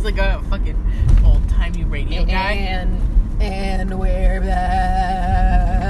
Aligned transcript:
is 0.00 0.04
like 0.04 0.18
a 0.18 0.42
fucking 0.48 0.76
old 1.24 1.46
timey 1.50 1.84
radio 1.84 2.24
guy. 2.24 2.52
And 2.52 2.98
and 3.42 3.98
we're 3.98 4.40
back. 4.40 5.84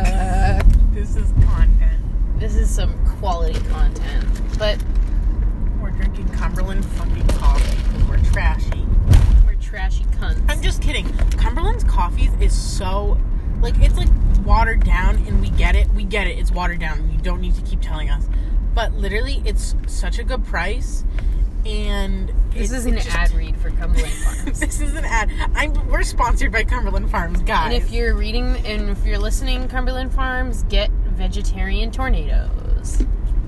This 0.93 1.15
is 1.15 1.31
content. 1.45 2.03
This 2.41 2.57
is 2.57 2.69
some 2.69 2.93
quality 3.19 3.61
content, 3.69 4.27
but 4.59 4.83
We're 5.81 5.91
drinking 5.91 6.29
Cumberland 6.31 6.85
fucking 6.85 7.27
coffee 7.29 7.77
because 7.85 8.03
we're 8.09 8.19
trashy. 8.33 8.85
we're 9.47 9.55
trashy 9.61 10.05
cunts. 10.19 10.45
I'm 10.49 10.61
just 10.61 10.83
kidding. 10.83 11.09
Cumberland's 11.39 11.85
coffee 11.85 12.31
is 12.41 12.53
so 12.53 13.17
like 13.63 13.79
it's 13.79 13.97
like 13.97 14.09
watered 14.45 14.85
down 14.85 15.19
and 15.29 15.41
we 15.41 15.51
get 15.51 15.77
it. 15.77 15.89
We 15.91 16.03
get 16.03 16.27
it. 16.27 16.37
It's 16.37 16.51
watered 16.51 16.81
down. 16.81 17.13
You 17.13 17.19
don't 17.19 17.41
need 17.41 17.55
to 17.55 17.63
keep 17.63 17.81
telling 17.81 18.11
us. 18.11 18.27
But 18.75 18.93
literally 18.93 19.41
it's 19.45 19.77
such 19.87 20.19
a 20.19 20.25
good 20.25 20.45
price 20.45 21.05
and 21.65 22.33
This 22.53 22.73
is 22.73 22.85
an 22.87 22.99
ad 22.99 23.31
read 23.33 23.57
for 23.59 23.71
Cumberland 23.71 24.13
Farms. 24.25 24.61
this 24.61 24.81
is 24.81 24.95
an 24.95 25.05
ad. 25.05 25.31
I'm 25.55 25.73
we're 25.89 26.03
sponsored 26.03 26.53
by 26.53 26.65
Cumberland 26.65 27.11
Farms, 27.11 27.41
guys. 27.43 27.73
and 27.75 27.83
if 27.83 27.91
you're 27.91 28.15
reading 28.15 28.57
and 28.67 28.91
if 28.91 29.05
you're 29.07 29.19
listening, 29.19 29.69
Cumberland 29.69 30.13
Farms, 30.13 30.65
get 30.65 30.91
vegetarian 30.91 31.91
tornadoes. 31.91 33.05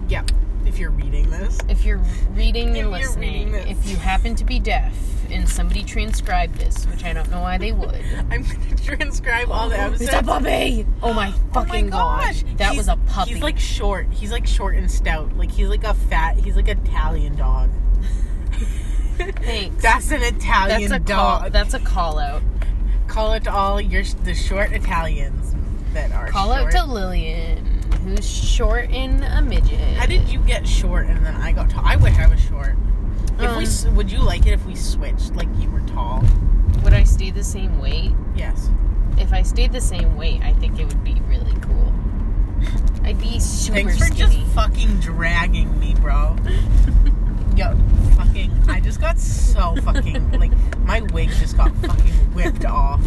Yep. 0.09 0.31
if 0.67 0.79
you're 0.79 0.91
reading 0.91 1.31
this, 1.31 1.59
If 1.69 1.85
you're 1.85 2.01
reading 2.33 2.69
If 2.69 2.69
and 2.69 2.77
you're 2.77 2.89
listening, 2.89 3.53
reading 3.53 3.69
if 3.69 3.89
you 3.89 3.97
happen 3.97 4.35
to 4.37 4.45
be 4.45 4.59
deaf 4.61 4.95
and 5.31 5.49
somebody 5.49 5.83
transcribed 5.83 6.57
this, 6.57 6.87
which 6.87 7.05
I 7.05 7.13
don't 7.13 7.31
know 7.31 7.41
why 7.41 7.59
they 7.59 7.73
would. 7.73 8.05
I'm 8.31 8.43
gonna 8.43 8.77
transcribe 8.85 9.51
all 9.51 9.69
the 9.69 9.79
episodes. 9.81 10.03
It's 10.13 10.21
a 10.21 10.23
puppy! 10.23 10.87
Oh 11.03 11.13
my 11.13 11.29
Oh 11.51 11.53
fucking 11.55 11.87
my 11.87 11.91
gosh, 11.91 12.43
god. 12.45 12.59
That 12.59 12.73
He's- 12.73 12.77
was 12.77 12.89
a 12.89 12.97
puppy. 13.09 13.33
He's 13.35 13.43
like 13.43 13.59
short. 13.59 14.07
He's 14.13 14.31
like 14.31 14.47
short 14.47 14.77
and 14.77 14.91
stout. 14.91 15.37
Like 15.37 15.51
he's 15.51 15.69
like 15.69 15.85
a 15.85 15.95
fat. 15.95 16.37
He's 16.39 16.55
like 16.57 16.69
an 16.69 16.79
Italian 16.87 17.35
dog. 17.37 17.71
Thanks. 19.17 19.83
That's 19.83 20.11
an 20.11 20.23
Italian 20.23 20.91
That's 20.91 21.03
a 21.11 21.13
call. 21.15 21.41
dog. 21.41 21.53
That's 21.53 21.75
a 21.75 21.81
call 21.81 22.19
out. 22.19 22.43
Call 23.09 23.33
it 23.35 23.45
to 23.45 23.53
all 23.53 23.81
your 23.81 24.03
the 24.25 24.35
short 24.35 24.73
Italians 24.73 25.55
that 25.93 26.13
are 26.13 26.29
Call 26.29 26.55
short. 26.55 26.75
out 26.75 26.87
to 26.87 26.91
Lillian, 26.93 27.65
who's 28.05 28.29
short 28.29 28.91
in 28.91 29.23
a 29.23 29.43
midget. 29.43 29.79
How 29.97 30.07
did 30.07 30.29
you 30.29 30.39
get 30.41 30.67
short 30.67 31.07
and 31.07 31.25
then 31.25 31.35
I 31.37 31.53
got 31.53 31.69
tall? 31.71 31.85
I 31.85 31.97
wish 31.97 32.17
I 32.19 32.27
was 32.27 32.41
short. 32.41 32.77
If 33.39 33.49
Um, 33.51 33.59
we 33.91 33.97
would 33.97 34.11
you 34.11 34.21
like 34.23 34.47
it 34.47 34.53
if 34.53 34.65
we 34.65 34.75
switched? 34.75 35.35
Like 35.35 35.49
you 35.59 35.71
were 35.71 35.81
tall. 35.81 36.25
Would 36.85 36.95
I 36.95 37.05
stay 37.05 37.31
the 37.31 37.45
same 37.45 37.81
weight? 37.81 38.13
Yes. 38.35 38.71
If 39.19 39.33
I 39.33 39.43
stayed 39.43 39.73
the 39.73 39.81
same 39.81 40.17
weight, 40.17 40.41
I 40.43 40.55
think 40.55 40.81
it 40.81 40.87
would 40.87 41.05
be 41.05 41.21
really 41.29 41.55
cool. 41.61 41.93
I'd 43.05 43.21
be 43.21 43.39
super 43.41 43.75
Thanks 43.75 43.99
for 43.99 44.07
skinny. 44.07 44.37
just 44.37 44.53
fucking 44.55 45.01
dragging 45.01 45.79
me, 45.79 45.95
bro. 45.95 46.37
Yo, 47.57 47.77
fucking, 48.17 48.51
I 48.69 48.81
just 48.81 49.01
got 49.01 49.19
so 49.63 49.81
fucking 49.83 50.33
like 50.41 50.53
my 50.81 51.01
wig 51.13 51.29
just 51.31 51.57
got 51.57 51.75
fucking 51.77 52.13
whipped 52.35 52.65
off. 52.65 53.01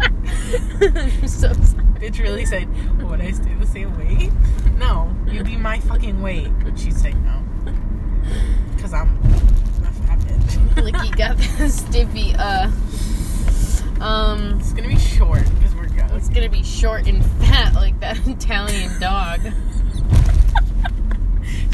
I'm 0.00 1.26
so 1.28 1.52
sorry. 1.52 1.84
Bitch 1.98 2.20
really 2.20 2.44
said, 2.44 2.68
"Would 3.02 3.20
I 3.20 3.30
stay 3.32 3.54
the 3.54 3.66
same 3.66 3.96
weight?" 3.98 4.30
No, 4.76 5.14
you'd 5.26 5.46
be 5.46 5.56
my 5.56 5.80
fucking 5.80 6.20
weight. 6.22 6.48
But 6.62 6.78
she'd 6.78 6.94
say 6.96 7.12
no, 7.12 7.42
cause 8.80 8.92
I'm 8.92 9.08
a 9.82 9.90
fat 10.06 10.18
bitch. 10.20 10.92
Like 10.92 11.04
you 11.08 11.12
got 11.16 11.36
the 11.38 11.68
stiffy. 11.70 12.34
Uh, 12.34 12.70
um, 14.04 14.58
It's 14.60 14.72
gonna 14.74 14.88
be 14.88 14.98
short 14.98 15.42
because 15.54 15.74
we're 15.74 15.88
good. 15.88 16.10
it's 16.12 16.28
gonna 16.28 16.48
be 16.50 16.62
short 16.62 17.06
and 17.08 17.24
fat 17.42 17.74
like 17.74 17.98
that 18.00 18.18
Italian 18.28 19.00
dog. 19.00 19.40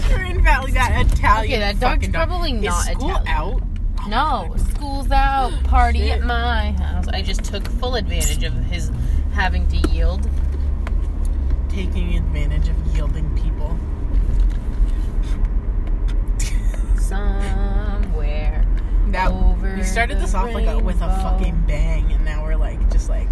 You're 0.09 0.23
in 0.23 0.42
fat 0.45 0.62
like 0.62 0.75
that 0.75 1.07
Italian. 1.12 1.45
Okay, 1.45 1.59
that 1.59 1.81
dog's 1.81 2.09
dog. 2.09 2.29
probably 2.29 2.53
not 2.53 2.79
Is 2.89 2.92
school 2.97 3.11
Italian. 3.11 3.29
out. 3.29 3.62
No, 4.09 4.55
school's 4.73 5.11
out. 5.11 5.53
Party 5.65 6.01
Shit. 6.01 6.21
at 6.21 6.23
my 6.23 6.73
house. 6.73 7.09
I 7.09 7.23
just 7.23 7.43
took 7.45 7.67
full 7.69 7.95
advantage 7.95 8.45
of 8.45 8.53
his 8.67 8.91
having 9.33 9.67
to 9.69 9.77
yield. 9.89 10.29
Taking 11.69 12.14
advantage 12.17 12.69
of 12.69 12.77
yielding 12.95 13.35
people. 13.37 13.79
Somewhere. 16.98 18.67
That 19.09 19.31
Over 19.31 19.77
we 19.77 19.83
started 19.85 20.19
this 20.19 20.35
off 20.35 20.53
like 20.53 20.67
a, 20.67 20.79
with 20.79 20.97
a 20.97 21.09
fucking 21.23 21.64
bang, 21.67 22.13
and 22.13 22.25
now 22.25 22.43
we're 22.43 22.57
like 22.57 22.91
just 22.91 23.09
like 23.09 23.29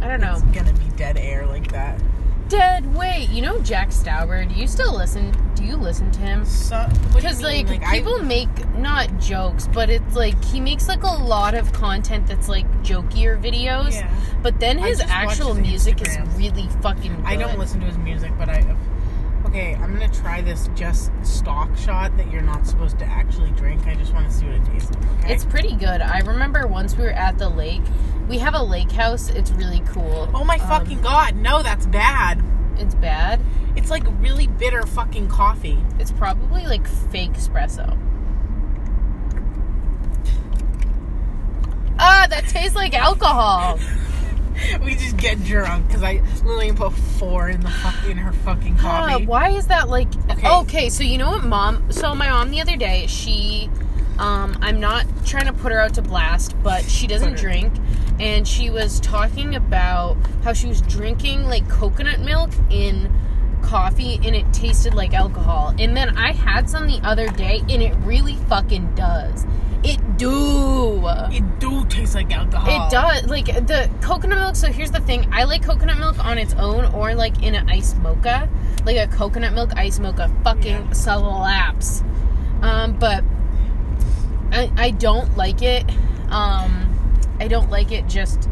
I 0.00 0.08
don't 0.08 0.20
know. 0.20 0.32
it's 0.32 0.42
gonna 0.56 0.72
be 0.74 0.88
dead 0.96 1.16
air 1.16 1.46
like 1.46 1.70
that. 1.72 2.00
Dead 2.48 2.94
weight. 2.94 3.30
You 3.30 3.42
know 3.42 3.58
Jack 3.60 3.88
Stauber? 3.88 4.48
Do 4.48 4.54
you 4.54 4.66
still 4.66 4.94
listen? 4.94 5.32
You 5.64 5.76
listen 5.76 6.10
to 6.12 6.20
him? 6.20 6.44
So 6.44 6.76
what 6.76 6.88
do 6.90 7.00
you 7.08 7.14
Because 7.16 7.42
mean? 7.42 7.66
like, 7.66 7.82
I- 7.82 7.96
people 7.96 8.18
make 8.22 8.48
not 8.76 9.18
jokes, 9.18 9.66
but 9.72 9.88
it's 9.90 10.14
like 10.14 10.42
he 10.44 10.60
makes 10.60 10.88
like 10.88 11.02
a 11.02 11.06
lot 11.06 11.54
of 11.54 11.72
content 11.72 12.26
that's 12.26 12.48
like 12.48 12.66
jokier 12.82 13.40
videos. 13.42 13.92
Yeah. 13.94 14.10
But 14.42 14.60
then 14.60 14.78
his 14.78 15.00
actual 15.00 15.54
music 15.54 15.96
Instagram. 15.98 16.28
is 16.28 16.38
really 16.38 16.68
fucking. 16.82 17.16
Good. 17.16 17.24
I 17.24 17.36
don't 17.36 17.58
listen 17.58 17.80
to 17.80 17.86
his 17.86 17.98
music, 17.98 18.32
but 18.38 18.48
I. 18.48 18.76
Okay, 19.46 19.74
I'm 19.76 19.92
gonna 19.92 20.08
try 20.12 20.40
this 20.40 20.68
just 20.74 21.12
stock 21.22 21.76
shot 21.76 22.16
that 22.16 22.30
you're 22.30 22.42
not 22.42 22.66
supposed 22.66 22.98
to 22.98 23.04
actually 23.04 23.50
drink. 23.52 23.86
I 23.86 23.94
just 23.94 24.12
want 24.12 24.26
to 24.28 24.32
see 24.36 24.46
what 24.46 24.56
it 24.56 24.64
tastes 24.66 24.90
like. 24.90 25.02
Okay. 25.20 25.32
It's 25.32 25.44
pretty 25.44 25.76
good. 25.76 26.00
I 26.00 26.18
remember 26.20 26.66
once 26.66 26.96
we 26.96 27.04
were 27.04 27.10
at 27.10 27.38
the 27.38 27.48
lake. 27.48 27.82
We 28.28 28.38
have 28.38 28.54
a 28.54 28.62
lake 28.62 28.90
house. 28.90 29.28
It's 29.30 29.50
really 29.52 29.80
cool. 29.86 30.28
oh 30.34 30.44
my 30.44 30.56
Um, 30.56 30.68
fucking 30.68 31.02
god! 31.02 31.36
No, 31.36 31.62
that's 31.62 31.86
bad. 31.86 32.42
It's 32.78 32.94
bad. 32.94 33.40
It's 33.76 33.90
like 33.90 34.04
really 34.20 34.46
bitter 34.46 34.82
fucking 34.86 35.28
coffee. 35.28 35.78
It's 35.98 36.12
probably 36.12 36.66
like 36.66 36.86
fake 36.86 37.32
espresso. 37.32 37.98
Ah, 41.98 42.26
that 42.30 42.46
tastes 42.48 42.74
like 42.76 42.94
alcohol. 42.94 43.78
We 44.84 44.94
just 44.94 45.16
get 45.16 45.42
drunk 45.42 45.88
because 45.88 46.04
I 46.04 46.22
Lillian 46.44 46.76
put 46.76 46.92
four 46.92 47.48
in 47.48 47.60
the 47.60 47.70
fuck 47.70 48.06
in 48.08 48.16
her 48.18 48.32
fucking 48.32 48.76
Ah, 48.82 49.08
coffee. 49.10 49.26
why 49.26 49.48
is 49.48 49.66
that 49.66 49.88
like 49.88 50.06
Okay. 50.30 50.48
okay. 50.48 50.88
so 50.90 51.02
you 51.02 51.18
know 51.18 51.30
what 51.30 51.42
mom 51.42 51.90
so 51.90 52.14
my 52.14 52.30
mom 52.30 52.50
the 52.52 52.60
other 52.60 52.76
day 52.76 53.06
she 53.08 53.68
um 54.20 54.56
i'm 54.62 54.78
not 54.78 55.06
trying 55.26 55.46
to 55.46 55.52
put 55.52 55.72
her 55.72 55.80
out 55.80 55.94
to 55.94 56.02
blast 56.02 56.54
but 56.62 56.84
she 56.84 57.08
doesn't 57.08 57.30
Put 57.30 57.40
her- 57.40 57.48
drink 57.48 57.72
and 58.20 58.46
she 58.46 58.70
was 58.70 59.00
talking 59.00 59.54
about 59.54 60.16
how 60.44 60.52
she 60.52 60.66
was 60.68 60.80
drinking 60.82 61.44
like 61.44 61.68
coconut 61.68 62.20
milk 62.20 62.50
in 62.70 63.10
coffee 63.62 64.16
and 64.24 64.36
it 64.36 64.50
tasted 64.52 64.94
like 64.94 65.14
alcohol 65.14 65.74
and 65.78 65.96
then 65.96 66.16
i 66.18 66.32
had 66.32 66.68
some 66.68 66.86
the 66.86 67.00
other 67.02 67.28
day 67.28 67.60
and 67.70 67.82
it 67.82 67.94
really 68.04 68.36
fucking 68.48 68.94
does 68.94 69.46
it 69.82 69.98
do 70.16 71.06
It 71.30 71.58
do 71.60 71.84
taste 71.86 72.14
like 72.14 72.32
alcohol. 72.34 72.68
it 72.86 72.90
does. 72.90 73.26
Like 73.26 73.44
the 73.44 73.90
coconut 74.00 74.38
milk. 74.38 74.56
So 74.56 74.68
here's 74.72 74.90
the 74.90 75.00
thing. 75.00 75.28
I 75.30 75.44
like 75.44 75.62
coconut 75.62 75.98
milk 75.98 76.24
on 76.24 76.38
its 76.38 76.54
own 76.54 76.86
or 76.94 77.14
like 77.14 77.42
in 77.42 77.54
an 77.54 77.68
iced 77.68 77.98
mocha. 77.98 78.48
Like 78.86 78.96
a 78.96 79.08
coconut 79.14 79.52
milk 79.52 79.76
iced 79.76 80.00
mocha 80.00 80.30
fucking 80.42 80.86
Yeah. 80.86 80.92
slaps. 80.92 82.02
Um, 82.62 82.98
but 82.98 83.22
I, 84.52 84.72
I 84.78 84.90
don't 84.92 85.36
like 85.36 85.60
it. 85.60 85.84
Um, 86.30 86.83
I 87.44 87.48
don't 87.48 87.68
like 87.70 87.92
it 87.92 88.06
just 88.08 88.48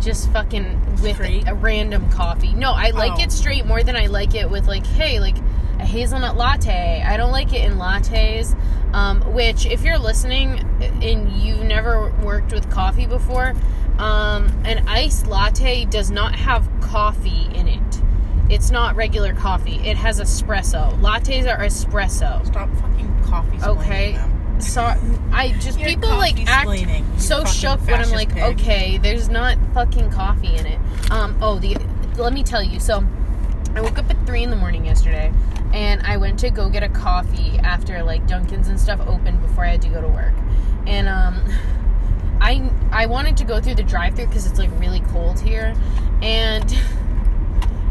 just 0.00 0.28
fucking 0.32 0.96
with 1.00 1.20
a 1.20 1.54
random 1.54 2.10
coffee. 2.10 2.52
No, 2.54 2.72
I 2.72 2.90
like 2.90 3.12
Oh. 3.18 3.22
it 3.22 3.30
straight 3.30 3.64
more 3.66 3.84
than 3.84 3.94
I 3.94 4.06
like 4.06 4.34
it 4.34 4.50
with 4.50 4.66
like, 4.66 4.84
hey, 4.84 5.20
like 5.20 5.36
a 5.78 5.86
hazelnut 5.86 6.36
latte. 6.36 7.02
I 7.06 7.16
don't 7.16 7.30
like 7.30 7.52
it 7.52 7.64
in 7.64 7.78
lattes. 7.78 8.58
Um, 8.92 9.20
which, 9.32 9.64
if 9.64 9.82
you're 9.84 9.96
listening 9.98 10.58
and 11.02 11.30
you've 11.40 11.62
never 11.62 12.10
worked 12.24 12.52
with 12.52 12.68
coffee 12.68 13.06
before, 13.06 13.54
um, 13.98 14.48
an 14.64 14.86
iced 14.88 15.28
latte 15.28 15.84
does 15.84 16.10
not 16.10 16.34
have 16.34 16.68
coffee 16.80 17.48
in 17.54 17.68
it. 17.68 18.02
It's 18.50 18.70
not 18.72 18.96
regular 18.96 19.34
coffee. 19.34 19.76
It 19.88 19.96
has 19.96 20.18
espresso. 20.20 20.98
Lattes 21.00 21.46
are 21.48 21.60
espresso. 21.64 22.44
Stop 22.44 22.68
fucking 22.80 23.22
coffee. 23.24 23.58
Okay. 23.62 24.12
Them. 24.12 24.32
So 24.58 24.82
I 25.32 25.54
just 25.60 25.78
people 25.78 26.08
like 26.08 26.46
act 26.48 27.20
so 27.20 27.44
shook 27.44 27.80
when 27.86 28.00
I'm 28.00 28.10
like, 28.10 28.32
pig. 28.32 28.42
okay, 28.58 28.98
there's 28.98 29.28
not 29.28 29.58
fucking 29.74 30.10
coffee 30.10 30.56
in 30.56 30.66
it. 30.66 30.78
Um, 31.10 31.38
oh, 31.42 31.58
the 31.58 31.76
let 32.16 32.32
me 32.32 32.42
tell 32.42 32.62
you. 32.62 32.80
So 32.80 33.06
I 33.74 33.80
woke 33.80 33.98
up 33.98 34.08
at 34.10 34.26
three 34.26 34.42
in 34.42 34.50
the 34.50 34.56
morning 34.56 34.86
yesterday, 34.86 35.32
and 35.74 36.00
I 36.02 36.16
went 36.16 36.38
to 36.40 36.50
go 36.50 36.68
get 36.68 36.82
a 36.82 36.88
coffee 36.88 37.58
after 37.58 38.02
like 38.02 38.26
Dunkin's 38.26 38.68
and 38.68 38.80
stuff 38.80 39.00
opened 39.06 39.42
before 39.42 39.64
I 39.64 39.68
had 39.68 39.82
to 39.82 39.88
go 39.88 40.00
to 40.00 40.08
work, 40.08 40.34
and 40.86 41.08
um. 41.08 41.42
I 42.38 42.70
I 42.92 43.06
wanted 43.06 43.38
to 43.38 43.44
go 43.44 43.62
through 43.62 43.76
the 43.76 43.82
drive-through 43.82 44.26
because 44.26 44.46
it's 44.46 44.58
like 44.58 44.70
really 44.78 45.00
cold 45.08 45.40
here, 45.40 45.74
and 46.22 46.78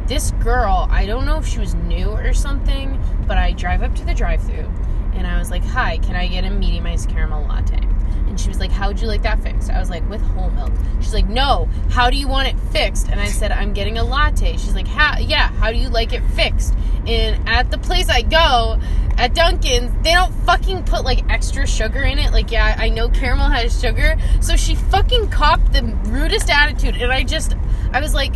this 0.07 0.31
girl 0.43 0.87
I 0.91 1.05
don't 1.05 1.25
know 1.25 1.37
if 1.37 1.47
she 1.47 1.59
was 1.59 1.73
new 1.73 2.09
or 2.09 2.33
something, 2.33 3.01
but 3.27 3.37
I 3.37 3.53
drive 3.53 3.81
up 3.81 3.95
to 3.95 4.05
the 4.05 4.13
drive-through, 4.13 4.71
and 5.15 5.25
I 5.25 5.37
was 5.37 5.51
like, 5.51 5.63
"Hi, 5.65 5.97
can 5.99 6.15
I 6.15 6.27
get 6.27 6.43
a 6.43 6.49
medium 6.49 6.85
iced 6.85 7.09
caramel 7.09 7.45
latte?" 7.47 7.79
And 8.27 8.39
she 8.39 8.49
was 8.49 8.59
like, 8.59 8.71
"How'd 8.71 8.99
you 8.99 9.07
like 9.07 9.23
that 9.23 9.41
fixed?" 9.41 9.69
I 9.69 9.79
was 9.79 9.89
like, 9.89 10.07
"With 10.09 10.21
whole 10.21 10.49
milk." 10.51 10.71
She's 10.99 11.13
like, 11.13 11.27
"No, 11.27 11.69
how 11.89 12.09
do 12.09 12.17
you 12.17 12.27
want 12.27 12.47
it 12.47 12.59
fixed?" 12.71 13.09
And 13.09 13.19
I 13.19 13.27
said, 13.27 13.51
"I'm 13.51 13.73
getting 13.73 13.97
a 13.97 14.03
latte." 14.03 14.53
She's 14.53 14.75
like, 14.75 14.87
"How? 14.87 15.19
Yeah, 15.19 15.49
how 15.59 15.71
do 15.71 15.77
you 15.77 15.89
like 15.89 16.13
it 16.13 16.23
fixed?" 16.31 16.75
And 17.07 17.47
at 17.47 17.71
the 17.71 17.77
place 17.77 18.09
I 18.09 18.23
go, 18.23 18.79
at 19.17 19.33
Dunkin's, 19.33 19.91
they 20.03 20.11
don't 20.11 20.33
fucking 20.45 20.83
put 20.83 21.05
like 21.05 21.23
extra 21.29 21.65
sugar 21.67 22.01
in 22.01 22.19
it. 22.19 22.33
Like, 22.33 22.51
yeah, 22.51 22.75
I 22.77 22.89
know 22.89 23.09
caramel 23.09 23.49
has 23.49 23.79
sugar. 23.79 24.17
So 24.41 24.55
she 24.55 24.75
fucking 24.75 25.29
copped 25.29 25.73
the 25.73 25.83
rudest 26.05 26.49
attitude. 26.49 26.95
And 26.95 27.11
I 27.11 27.23
just, 27.23 27.55
I 27.93 28.01
was 28.01 28.13
like, 28.13 28.33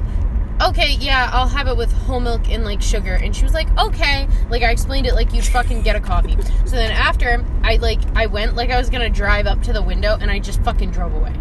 okay, 0.62 0.98
yeah, 1.00 1.30
I'll 1.34 1.48
have 1.48 1.68
it 1.68 1.78
with 1.78 1.92
whole 1.92 2.20
milk 2.20 2.50
and 2.50 2.64
like 2.66 2.82
sugar. 2.82 3.14
And 3.14 3.36
she 3.36 3.44
was 3.44 3.54
like, 3.54 3.70
okay. 3.78 4.28
Like, 4.50 4.64
I 4.64 4.72
explained 4.72 5.08
it 5.08 5.14
like 5.14 5.34
you'd 5.34 5.46
fucking 5.46 5.82
get 5.82 5.96
a 5.96 6.00
coffee. 6.00 6.38
So 6.66 6.76
then 6.76 6.92
after, 6.92 7.46
I 7.64 7.78
like, 7.78 8.00
I 8.16 8.26
went 8.28 8.56
like 8.56 8.70
I 8.70 8.78
was 8.78 8.90
gonna 8.90 9.10
drive 9.10 9.48
up 9.48 9.62
to 9.64 9.74
the 9.74 9.82
window 9.82 10.18
and 10.20 10.30
I 10.30 10.40
just 10.40 10.62
fucking 10.64 10.92
drove 10.92 11.14
away. 11.14 11.34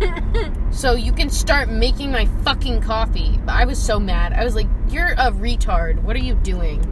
so 0.70 0.94
you 0.94 1.12
can 1.12 1.30
start 1.30 1.68
making 1.68 2.10
my 2.10 2.26
fucking 2.44 2.80
coffee. 2.82 3.38
But 3.44 3.52
I 3.54 3.64
was 3.64 3.80
so 3.82 4.00
mad. 4.00 4.32
I 4.32 4.44
was 4.44 4.54
like, 4.54 4.66
you're 4.88 5.12
a 5.12 5.30
retard. 5.32 6.02
What 6.02 6.16
are 6.16 6.20
you 6.20 6.34
doing? 6.34 6.88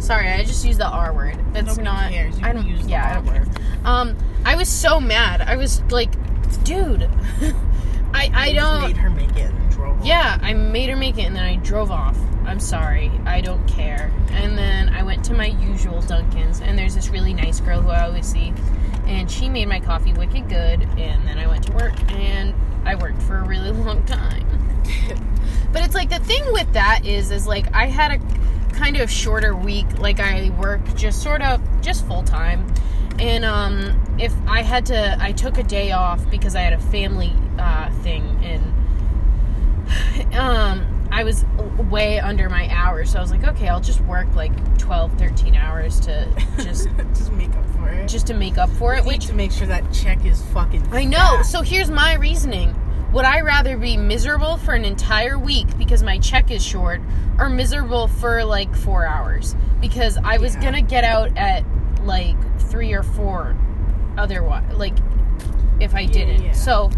Sorry, 0.00 0.28
I 0.28 0.44
just 0.44 0.64
used 0.64 0.80
the 0.80 0.86
R 0.88 1.12
word. 1.12 1.38
That's 1.52 1.76
Nobody 1.76 1.84
not. 1.84 2.10
cares. 2.10 2.38
You 2.38 2.46
I 2.46 2.52
don't 2.52 2.66
use 2.66 2.82
the 2.84 2.90
yeah, 2.90 3.04
I 3.06 3.08
R 3.16 3.22
don't 3.22 3.26
word. 3.26 3.60
Um, 3.84 4.16
I 4.44 4.56
was 4.56 4.68
so 4.68 4.98
mad. 5.00 5.42
I 5.42 5.56
was 5.56 5.82
like, 5.90 6.10
dude, 6.64 7.02
I 8.14 8.30
I 8.32 8.52
don't. 8.54 8.82
made 8.82 8.96
her 8.96 9.10
make 9.10 9.36
it 9.36 9.52
drove. 9.80 10.00
off. 10.00 10.06
Yeah, 10.06 10.38
I 10.42 10.52
made 10.52 10.90
her 10.90 10.96
make 10.96 11.18
it 11.18 11.22
and 11.22 11.36
then 11.36 11.44
I 11.44 11.56
drove 11.56 11.90
off. 11.90 12.18
I'm 12.44 12.60
sorry. 12.60 13.10
I 13.26 13.40
don't 13.40 13.66
care. 13.66 14.12
And 14.30 14.56
then 14.56 14.88
I 14.90 15.02
went 15.02 15.24
to 15.26 15.34
my 15.34 15.46
usual 15.46 16.00
Dunkin's 16.02 16.60
and 16.60 16.78
there's 16.78 16.94
this 16.94 17.08
really 17.08 17.34
nice 17.34 17.60
girl 17.60 17.80
who 17.80 17.90
I 17.90 18.04
always 18.04 18.26
see 18.26 18.52
and 19.06 19.30
she 19.30 19.48
made 19.48 19.68
my 19.68 19.80
coffee 19.80 20.12
wicked 20.12 20.48
good 20.48 20.82
and 20.98 21.26
then 21.26 21.38
I 21.38 21.46
went 21.46 21.66
to 21.66 21.72
work 21.72 21.94
and 22.12 22.54
I 22.84 22.94
worked 22.94 23.22
for 23.22 23.38
a 23.38 23.44
really 23.46 23.70
long 23.84 24.04
time. 24.04 24.46
but 25.72 25.82
it's 25.82 25.94
like 25.94 26.10
the 26.10 26.20
thing 26.20 26.42
with 26.52 26.72
that 26.72 27.04
is 27.04 27.30
is 27.30 27.46
like 27.46 27.74
I 27.74 27.86
had 27.86 28.12
a 28.12 28.74
kind 28.74 28.96
of 28.98 29.10
shorter 29.10 29.54
week 29.54 29.98
like 29.98 30.20
I 30.20 30.50
work 30.58 30.80
just 30.94 31.22
sort 31.22 31.42
of 31.42 31.60
just 31.80 32.06
full 32.06 32.22
time. 32.22 32.72
And 33.18 33.44
um 33.44 34.16
if 34.18 34.34
I 34.46 34.62
had 34.62 34.86
to 34.86 35.16
I 35.20 35.32
took 35.32 35.58
a 35.58 35.62
day 35.62 35.92
off 35.92 36.28
because 36.30 36.54
I 36.54 36.60
had 36.60 36.72
a 36.72 36.78
family 36.78 37.32
uh 37.58 37.90
thing 38.02 38.24
and 38.42 38.79
um 40.38 40.96
I 41.12 41.24
was 41.24 41.44
way 41.90 42.20
under 42.20 42.48
my 42.48 42.68
hours, 42.70 43.10
so 43.10 43.18
I 43.18 43.20
was 43.20 43.32
like, 43.32 43.42
okay, 43.42 43.66
I'll 43.68 43.80
just 43.80 44.00
work 44.02 44.32
like 44.36 44.52
12, 44.78 45.12
13 45.18 45.56
hours 45.56 45.98
to 46.00 46.28
just 46.58 46.88
just 47.14 47.32
make 47.32 47.50
up 47.56 47.66
for 47.74 47.88
it. 47.88 48.06
just 48.06 48.28
to 48.28 48.34
make 48.34 48.58
up 48.58 48.70
for 48.70 48.94
it. 48.94 49.02
We 49.04 49.14
Which 49.14 49.26
to 49.26 49.34
make 49.34 49.50
sure 49.50 49.66
that 49.66 49.92
check 49.92 50.24
is 50.24 50.40
fucking. 50.52 50.86
I 50.92 51.04
know. 51.04 51.16
fat. 51.18 51.42
So 51.42 51.62
here's 51.62 51.90
my 51.90 52.14
reasoning: 52.14 52.76
Would 53.12 53.24
I 53.24 53.40
rather 53.40 53.76
be 53.76 53.96
miserable 53.96 54.56
for 54.58 54.72
an 54.74 54.84
entire 54.84 55.36
week 55.36 55.76
because 55.78 56.04
my 56.04 56.18
check 56.18 56.52
is 56.52 56.64
short, 56.64 57.00
or 57.40 57.48
miserable 57.48 58.06
for 58.06 58.44
like 58.44 58.72
four 58.76 59.04
hours 59.04 59.56
because 59.80 60.16
I 60.22 60.38
was 60.38 60.54
Yeah. 60.54 60.62
gonna 60.62 60.82
get 60.82 61.02
out 61.02 61.36
at 61.36 61.64
like 62.04 62.36
three 62.60 62.92
or 62.92 63.02
four, 63.02 63.56
otherwise, 64.16 64.62
like 64.74 64.94
if 65.80 65.92
I 65.94 66.04
didn't. 66.06 66.44
yeah. 66.44 66.52
So 66.52 66.90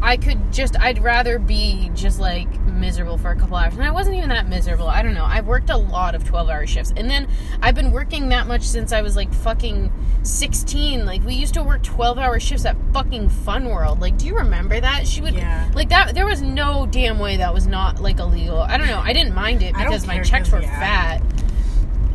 I 0.00 0.16
could 0.16 0.52
just, 0.52 0.78
I'd 0.78 1.02
rather 1.02 1.38
be 1.38 1.90
just 1.94 2.20
like 2.20 2.48
miserable 2.60 3.18
for 3.18 3.30
a 3.30 3.36
couple 3.36 3.56
hours. 3.56 3.74
And 3.74 3.82
I 3.82 3.90
wasn't 3.90 4.16
even 4.16 4.28
that 4.28 4.48
miserable. 4.48 4.86
I 4.86 5.02
don't 5.02 5.14
know. 5.14 5.24
I've 5.24 5.46
worked 5.46 5.70
a 5.70 5.76
lot 5.76 6.14
of 6.14 6.24
12 6.24 6.48
hour 6.48 6.66
shifts. 6.66 6.92
And 6.96 7.10
then 7.10 7.26
I've 7.62 7.74
been 7.74 7.90
working 7.90 8.28
that 8.28 8.46
much 8.46 8.62
since 8.62 8.92
I 8.92 9.02
was 9.02 9.16
like 9.16 9.32
fucking 9.32 9.92
16. 10.22 11.04
Like 11.04 11.24
we 11.24 11.34
used 11.34 11.54
to 11.54 11.62
work 11.64 11.82
12 11.82 12.16
hour 12.16 12.38
shifts 12.38 12.64
at 12.64 12.76
fucking 12.92 13.28
Fun 13.28 13.68
World. 13.68 14.00
Like, 14.00 14.16
do 14.18 14.26
you 14.26 14.36
remember 14.36 14.80
that? 14.80 15.06
She 15.08 15.20
would, 15.20 15.34
Yeah. 15.34 15.68
like 15.74 15.88
that, 15.88 16.14
there 16.14 16.26
was 16.26 16.42
no 16.42 16.86
damn 16.86 17.18
way 17.18 17.38
that 17.38 17.52
was 17.52 17.66
not 17.66 18.00
like 18.00 18.20
illegal. 18.20 18.58
I 18.60 18.76
don't 18.78 18.86
know. 18.86 19.00
I 19.00 19.12
didn't 19.12 19.34
mind 19.34 19.62
it 19.62 19.74
because 19.74 20.06
my 20.06 20.22
checks 20.22 20.52
were 20.52 20.60
yeah. 20.60 20.78
fat. 20.78 21.22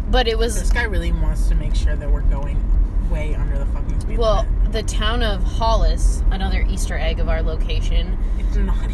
But 0.09 0.27
it 0.27 0.37
was 0.37 0.57
This 0.57 0.71
guy 0.71 0.83
really 0.83 1.11
wants 1.11 1.47
to 1.49 1.55
make 1.55 1.75
sure 1.75 1.95
that 1.95 2.09
we're 2.09 2.21
going 2.21 2.63
way 3.09 3.35
under 3.35 3.57
the 3.57 3.65
fucking 3.67 3.99
speed 3.99 4.17
Well, 4.17 4.45
limit. 4.45 4.62
The 4.73 4.83
town 4.83 5.21
of 5.21 5.43
Hollis, 5.43 6.23
another 6.31 6.65
Easter 6.67 6.97
egg 6.97 7.19
of 7.19 7.29
our 7.29 7.43
location. 7.43 8.17
It's 8.39 8.55
not. 8.57 8.89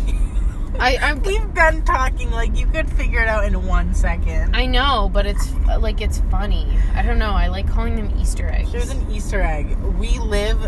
I, 0.77 0.97
I'm, 0.97 1.23
We've 1.23 1.53
been 1.53 1.83
talking 1.83 2.29
like 2.31 2.55
you 2.57 2.67
could 2.67 2.89
figure 2.89 3.21
it 3.21 3.29
out 3.29 3.45
in 3.45 3.65
one 3.65 3.93
second. 3.93 4.55
I 4.55 4.65
know, 4.65 5.09
but 5.11 5.25
it's 5.25 5.53
like 5.79 6.01
it's 6.01 6.19
funny. 6.29 6.77
I 6.93 7.01
don't 7.01 7.17
know. 7.17 7.31
I 7.31 7.47
like 7.47 7.67
calling 7.67 7.95
them 7.95 8.13
Easter 8.19 8.47
eggs. 8.49 8.73
There's 8.73 8.89
an 8.89 9.09
Easter 9.09 9.41
egg. 9.41 9.77
We 9.97 10.19
live 10.19 10.65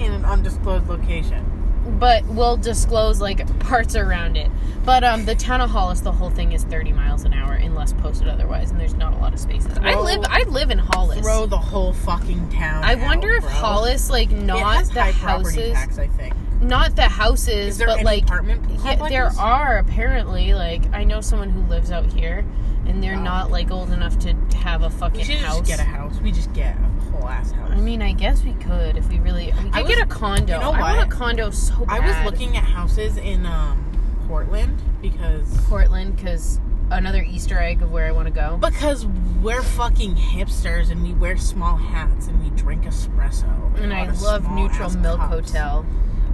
in 0.00 0.12
an 0.12 0.24
undisclosed 0.24 0.88
location. 0.88 1.53
But 1.84 2.24
we'll 2.26 2.56
disclose 2.56 3.20
like 3.20 3.46
parts 3.60 3.96
around 3.96 4.36
it. 4.36 4.50
But 4.84 5.02
um, 5.02 5.24
the 5.24 5.34
town 5.34 5.62
of 5.62 5.70
Hollis, 5.70 6.00
the 6.00 6.12
whole 6.12 6.30
thing 6.30 6.52
is 6.52 6.64
30 6.64 6.92
miles 6.92 7.24
an 7.24 7.32
hour 7.32 7.54
unless 7.54 7.94
posted 7.94 8.28
otherwise, 8.28 8.70
and 8.70 8.78
there's 8.78 8.94
not 8.94 9.14
a 9.14 9.16
lot 9.16 9.32
of 9.32 9.40
spaces. 9.40 9.72
I 9.78 9.98
live, 9.98 10.22
I 10.28 10.42
live 10.42 10.70
in 10.70 10.78
Hollis. 10.78 11.20
Throw 11.20 11.46
the 11.46 11.58
whole 11.58 11.94
fucking 11.94 12.50
town. 12.50 12.84
I 12.84 12.94
wonder 12.96 13.32
out, 13.32 13.36
if 13.38 13.42
bro. 13.44 13.52
Hollis, 13.52 14.10
like, 14.10 14.30
it 14.30 14.34
not 14.34 14.76
has 14.76 14.90
the 14.90 15.02
high 15.02 15.12
property 15.12 15.56
houses, 15.56 15.72
tax. 15.72 15.98
I 15.98 16.08
think. 16.08 16.34
not 16.60 16.96
the 16.96 17.08
houses, 17.08 17.78
but 17.78 18.02
like 18.02 18.24
apartment 18.24 18.62
Yeah, 18.84 19.08
there 19.08 19.32
are 19.38 19.78
apparently. 19.78 20.52
Like 20.54 20.92
I 20.92 21.04
know 21.04 21.20
someone 21.22 21.48
who 21.50 21.62
lives 21.62 21.90
out 21.90 22.12
here, 22.12 22.44
and 22.86 23.02
they're 23.02 23.16
not 23.16 23.50
like 23.50 23.70
old 23.70 23.90
enough 23.90 24.18
to 24.20 24.34
have 24.58 24.82
a 24.82 24.90
fucking 24.90 25.18
We 25.18 25.24
should 25.24 25.36
house. 25.38 25.58
just 25.58 25.68
get 25.68 25.80
a 25.80 25.84
house. 25.84 26.20
We 26.20 26.32
just 26.32 26.52
get 26.52 26.76
a 26.76 26.80
whole 27.10 27.28
ass 27.28 27.50
house. 27.52 27.70
I 27.72 27.76
mean, 27.80 28.02
I 28.02 28.12
guess 28.12 28.42
we 28.42 28.52
could 28.54 28.96
if 28.96 29.08
we 29.08 29.18
really. 29.20 29.46
We 29.46 29.70
could 29.70 29.74
I 29.74 29.82
get 29.82 29.98
a 30.00 30.06
condo. 30.06 30.54
you 30.54 30.60
know 30.60 30.72
I 30.72 30.80
want 30.96 31.12
a 31.12 31.14
condo 31.14 31.50
so 31.50 31.84
bad. 31.86 32.00
I 32.02 32.06
was 32.22 32.32
looking 32.32 32.56
at 32.56 32.64
houses 32.64 33.16
in 33.16 33.46
um, 33.46 33.84
Portland 34.28 34.80
because 35.02 35.48
Portland 35.68 36.16
because 36.16 36.60
another 36.90 37.22
Easter 37.22 37.58
egg 37.58 37.80
of 37.82 37.90
where 37.90 38.06
I 38.06 38.12
want 38.12 38.26
to 38.28 38.32
go. 38.34 38.58
because 38.58 39.06
we're 39.42 39.62
fucking 39.62 40.14
hipsters 40.16 40.90
and 40.90 41.02
we 41.02 41.14
wear 41.14 41.36
small 41.36 41.76
hats 41.76 42.26
and 42.28 42.42
we 42.42 42.50
drink 42.56 42.84
espresso. 42.84 43.48
and 43.80 43.92
I 43.92 44.10
love 44.12 44.50
Neutral 44.50 44.90
Milk 44.98 45.18
cups. 45.20 45.50
Hotel. 45.52 45.82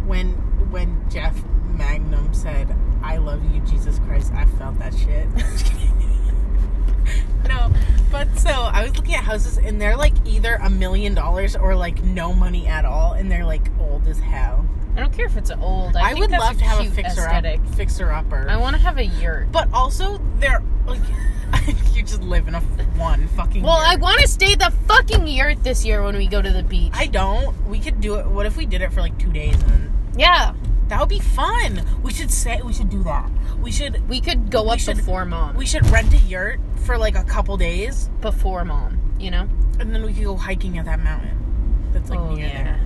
When 0.07 0.33
when 0.71 1.09
Jeff 1.09 1.41
Mangum 1.77 2.35
said, 2.35 2.75
"I 3.03 3.17
love 3.19 3.43
you, 3.55 3.61
Jesus 3.61 3.99
Christ," 4.01 4.33
I 4.35 4.45
felt 4.45 4.79
that 4.81 4.93
shit. 4.95 5.27
no, 7.49 7.73
but 8.11 8.39
so 8.39 8.51
I 8.51 8.85
was 8.85 8.97
looking 8.97 9.15
at 9.15 9.25
houses 9.25 9.59
and 9.59 9.81
they're 9.81 9.97
like 9.97 10.15
either 10.25 10.55
a 10.57 10.71
million 10.71 11.15
dollars 11.15 11.57
or 11.57 11.75
like 11.75 12.03
no 12.03 12.33
money 12.33 12.67
at 12.67 12.85
all, 12.85 13.13
and 13.13 13.31
they're 13.31 13.45
like 13.45 13.69
old 13.79 14.07
as 14.07 14.19
hell. 14.19 14.67
I 14.97 15.01
don't 15.01 15.13
care 15.13 15.27
if 15.27 15.37
it's 15.37 15.51
old. 15.51 15.97
I, 15.97 16.11
I, 16.11 16.13
think 16.13 16.31
would 16.31 16.39
love 16.39 16.59
to 16.59 16.65
have 16.65 16.85
a 16.85 16.91
fixer 16.91 17.23
aesthetic. 17.23 17.61
up, 17.61 17.75
fixer 17.75 18.11
upper. 18.11 18.49
I 18.49 18.57
want 18.57 18.75
to 18.75 18.83
have 18.83 18.99
a 18.99 19.05
yurt. 19.05 19.53
But 19.53 19.69
also, 19.73 20.21
they're 20.39 20.63
like 20.87 21.01
you 21.95 22.03
just 22.03 22.23
live 22.23 22.49
in 22.49 22.55
a 22.55 22.61
one 22.97 23.29
fucking. 23.29 23.63
Well, 23.63 23.81
I 23.81 23.97
want 23.97 24.21
to 24.21 24.29
stay 24.29 24.55
the 24.55 24.73
fucking 24.87 25.27
yurt 25.27 25.63
this 25.63 25.85
year 25.85 26.03
when 26.03 26.17
we 26.17 26.27
go 26.27 26.43
to 26.43 26.51
the 26.51 26.63
beach. 26.63 26.93
I 26.95 27.07
don't. 27.07 27.57
We 27.69 27.79
could 27.79 28.01
do 28.01 28.17
it. 28.17 28.27
What 28.27 28.47
if 28.47 28.57
we 28.57 28.67
did 28.67 28.83
it 28.83 28.93
for 28.93 29.01
like 29.01 29.19
two 29.19 29.33
days 29.33 29.55
and 29.63 29.91
yeah, 30.17 30.53
that 30.91 30.99
would 30.99 31.09
be 31.09 31.21
fun. 31.21 31.87
We 32.03 32.13
should 32.13 32.31
say 32.33 32.61
we 32.63 32.73
should 32.73 32.91
do 32.91 33.03
that. 33.05 33.31
We 33.63 33.71
should 33.71 34.07
we 34.09 34.21
could 34.21 34.51
go 34.51 34.69
up 34.69 34.81
should- 34.81 34.97
before 34.97 35.25
mom. 35.25 35.57
we 35.57 35.65
should 35.65 35.87
rent 35.91 36.13
a 36.13 36.19
yurt 36.19 36.61
for 36.85 36.99
like 36.99 37.15
a 37.17 37.23
couple 37.25 37.57
days, 37.57 38.11
before 38.21 38.65
mom, 38.65 38.99
you 39.19 39.31
know. 39.31 39.49
and 39.79 39.95
then 39.95 40.05
we 40.05 40.13
could 40.13 40.25
go 40.25 40.37
hiking 40.37 40.79
at 40.79 40.85
that 40.87 41.01
mountain. 41.01 41.89
That's 41.93 42.11
like 42.11 42.19
oh 42.19 42.35
near 42.35 42.49
yeah, 42.49 42.65
there. 42.65 42.81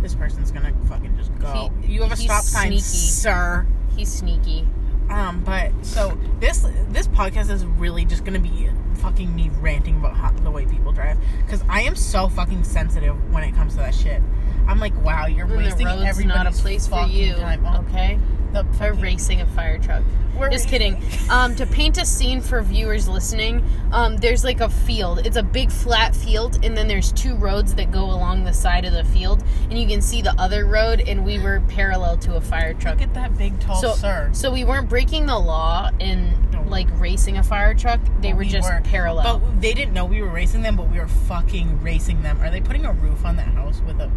This 0.00 0.14
person's 0.14 0.50
gonna 0.50 0.72
fucking 0.88 1.16
just 1.16 1.38
go. 1.38 1.70
He- 1.82 1.92
you 1.92 2.02
have 2.02 2.12
a 2.12 2.16
stop 2.16 2.42
sign, 2.42 2.68
sneaky. 2.68 2.80
sir. 2.82 3.66
he's 3.96 4.10
sneaky. 4.10 4.66
Um, 5.10 5.44
but 5.44 5.72
so 5.84 6.18
this 6.40 6.66
this 6.88 7.06
podcast 7.08 7.50
is 7.50 7.66
really 7.66 8.06
just 8.06 8.24
gonna 8.24 8.38
be 8.40 8.70
fucking 8.94 9.34
me 9.34 9.50
ranting 9.60 9.96
about 9.96 10.16
how, 10.16 10.30
the 10.30 10.50
way 10.50 10.64
people 10.64 10.92
drive 10.92 11.18
because 11.44 11.62
I 11.68 11.82
am 11.82 11.96
so 11.96 12.28
fucking 12.28 12.64
sensitive 12.64 13.16
when 13.32 13.42
it 13.44 13.54
comes 13.54 13.72
to 13.74 13.80
that 13.80 13.94
shit. 13.94 14.22
I'm 14.68 14.78
like, 14.80 14.94
wow, 15.04 15.26
you're 15.26 15.46
And 15.46 15.56
wasting 15.56 15.86
the 15.86 15.92
road's 15.92 16.04
everybody's 16.04 16.44
not 16.44 16.46
a 16.46 16.52
place 16.62 16.86
for 16.86 17.04
you. 17.06 17.34
Time. 17.34 17.66
Okay, 17.88 18.18
the 18.52 18.64
for 18.78 18.92
racing 18.94 19.40
a 19.40 19.46
fire 19.46 19.78
truck. 19.78 20.02
We're 20.38 20.50
Just 20.50 20.68
kidding. 20.68 21.00
Um, 21.30 21.54
to 21.56 21.66
paint 21.66 21.96
a 21.96 22.04
scene 22.04 22.42
for 22.42 22.60
viewers 22.62 23.08
listening, 23.08 23.64
um, 23.90 24.16
there's 24.18 24.44
like 24.44 24.60
a 24.60 24.68
field. 24.68 25.24
It's 25.26 25.36
a 25.36 25.42
big 25.42 25.70
flat 25.70 26.14
field, 26.14 26.62
and 26.62 26.76
then 26.76 26.88
there's 26.88 27.10
two 27.12 27.34
roads 27.36 27.74
that 27.76 27.90
go 27.90 28.04
along 28.04 28.44
the 28.44 28.52
side 28.52 28.84
of 28.84 28.92
the 28.92 29.04
field, 29.04 29.42
and 29.70 29.78
you 29.78 29.86
can 29.86 30.02
see 30.02 30.20
the 30.20 30.38
other 30.38 30.66
road. 30.66 31.00
And 31.06 31.24
we 31.24 31.38
were 31.38 31.62
parallel 31.68 32.18
to 32.18 32.34
a 32.36 32.40
fire 32.40 32.74
truck. 32.74 32.98
Look 32.98 33.08
at 33.08 33.14
that 33.14 33.38
big 33.38 33.58
tall 33.60 33.76
So, 33.80 33.92
sir. 33.94 34.28
so 34.32 34.50
we 34.52 34.64
weren't 34.64 34.90
breaking 34.90 35.24
the 35.26 35.38
law 35.38 35.90
in 36.00 36.34
No. 36.50 36.51
Like 36.72 36.88
racing 36.98 37.36
a 37.38 37.42
fire 37.44 37.74
truck. 37.74 38.00
They 38.20 38.28
Well, 38.28 38.38
were 38.38 38.42
we 38.44 38.48
just 38.48 38.68
were. 38.68 38.80
parallel. 38.82 39.38
But 39.38 39.60
they 39.60 39.74
didn't 39.74 39.94
know 39.94 40.04
we 40.04 40.20
were 40.22 40.28
racing 40.30 40.62
them, 40.62 40.74
but 40.76 40.90
we 40.90 40.98
were 40.98 41.06
fucking 41.06 41.80
racing 41.82 42.22
them. 42.22 42.40
Are 42.40 42.50
they 42.50 42.60
putting 42.60 42.84
a 42.84 42.92
roof 42.92 43.24
on 43.24 43.36
that 43.36 43.46
house 43.48 43.80
with 43.86 44.00
a 44.00 44.10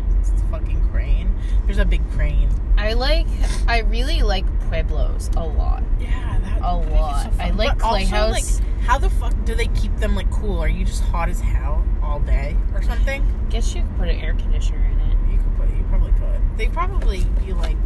fucking 0.50 0.90
crane? 0.90 1.36
There's 1.66 1.78
a 1.78 1.86
big 1.86 2.02
crane. 2.12 2.50
I 2.78 2.94
like. 2.94 3.28
I 3.68 3.80
really 3.82 4.24
like 4.24 4.46
pueblos 4.70 5.30
a 5.38 5.44
lot. 5.46 5.84
Yeah, 6.00 6.40
that 6.40 6.62
A 6.62 6.76
lot. 6.76 7.32
so. 7.34 7.40
I 7.40 7.52
like 7.52 7.78
But 7.78 7.84
also, 7.86 8.30
like, 8.30 8.44
how 8.84 8.98
the 8.98 9.10
fuck 9.10 9.34
do 9.46 9.54
they 9.56 9.68
keep 9.68 9.96
them 9.98 10.16
like 10.16 10.30
cool? 10.32 10.60
Are 10.60 10.68
you 10.68 10.86
just 10.86 11.04
hot 11.04 11.30
as 11.30 11.40
hell 11.40 11.86
all 12.02 12.20
day 12.20 12.56
or 12.74 12.82
something? 12.82 13.24
Guess 13.50 13.76
you 13.76 13.82
could 13.84 13.98
put 13.98 14.10
an 14.10 14.20
air 14.20 14.34
conditioner 14.34 14.84
in 14.86 15.00
it. 15.00 15.18
You 15.32 15.38
could 15.38 15.56
put. 15.58 15.70
You 15.76 15.84
probably 15.90 16.12
could. 16.14 16.58
They 16.58 16.68
probably 16.68 17.24
be 17.46 17.54
like 17.54 17.78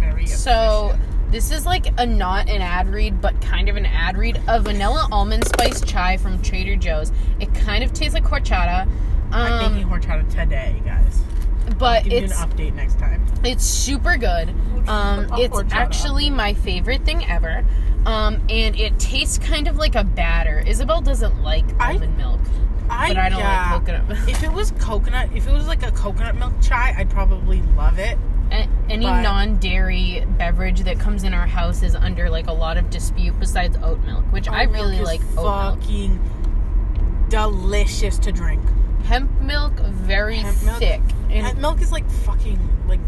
very. 0.00 0.26
So 0.26 0.90
efficient. 0.94 1.13
This 1.34 1.50
is 1.50 1.66
like 1.66 1.92
a 1.98 2.06
not 2.06 2.48
an 2.48 2.62
ad 2.62 2.86
read, 2.88 3.20
but 3.20 3.40
kind 3.40 3.68
of 3.68 3.74
an 3.74 3.86
ad 3.86 4.16
read. 4.16 4.40
A 4.46 4.60
vanilla 4.60 5.08
almond 5.10 5.44
spice 5.48 5.80
chai 5.80 6.16
from 6.16 6.40
Trader 6.42 6.76
Joe's. 6.76 7.10
It 7.40 7.52
kind 7.52 7.82
of 7.82 7.92
tastes 7.92 8.14
like 8.14 8.22
horchata. 8.22 8.88
I'm 9.32 9.72
making 9.72 9.92
Um, 9.92 10.00
horchata 10.00 10.30
today, 10.32 10.80
guys. 10.84 11.20
but 11.76 12.04
Give 12.04 12.12
you 12.12 12.18
an 12.18 12.24
it's 12.26 12.34
update 12.36 12.74
next 12.74 13.00
time. 13.00 13.26
it's 13.42 13.64
super 13.64 14.16
good. 14.16 14.54
Um, 14.86 15.26
it's 15.32 15.58
actually 15.72 16.30
my 16.30 16.54
favorite 16.54 17.04
thing 17.04 17.26
ever. 17.26 17.64
Um, 18.06 18.40
and 18.48 18.78
it 18.78 18.96
tastes 19.00 19.38
kind 19.38 19.66
of 19.66 19.76
like 19.76 19.96
a 19.96 20.04
batter. 20.04 20.62
Isabel 20.64 21.00
doesn't 21.00 21.42
like 21.42 21.64
I- 21.80 21.94
almond 21.94 22.16
milk, 22.16 22.40
I, 22.88 23.08
but 23.08 23.16
I 23.18 23.28
don't 23.28 23.40
yeah. 23.40 23.72
like 23.72 23.80
coconut 23.80 24.06
milk. 24.08 24.28
If 24.28 24.44
it 24.44 24.52
was 24.52 24.70
coconut, 24.78 25.30
if 25.34 25.48
it 25.48 25.52
was 25.52 25.66
like 25.66 25.82
a 25.84 25.90
coconut 25.90 26.36
milk 26.36 26.52
chai, 26.62 26.94
I'd 26.96 27.10
probably 27.10 27.60
love 27.76 27.98
it. 27.98 28.18
Any 28.88 29.06
But- 29.06 29.22
non-dairy 29.22 30.24
beverage 30.38 30.80
that 30.84 30.98
comes 30.98 31.24
in 31.24 31.32
our 31.34 31.46
house 31.46 31.82
is 31.82 31.94
under 31.96 32.28
like 32.30 32.46
a 32.48 32.52
lot 32.52 32.76
of 32.76 32.90
dispute 32.90 33.38
besides 33.40 33.76
oat 33.82 34.00
milk, 34.04 34.24
which 34.30 34.46
I 34.48 34.64
Oat 34.64 34.72
milk 34.72 34.84
really 34.84 35.00
like 35.00 35.20
oat 35.38 35.44
milk. 35.44 35.80
Fucking 35.80 36.20
delicious 37.28 38.18
to 38.18 38.32
drink. 38.32 38.60
Hemp 39.04 39.30
milk, 39.40 39.72
very 39.80 40.36
Hemp 40.36 40.62
milk? 40.62 40.78
thick. 40.78 41.00
And 41.30 41.46
Hemp 41.46 41.58
milk 41.58 41.80
is 41.80 41.92
like 41.92 42.08
fucking 42.10 42.58
like 42.86 43.00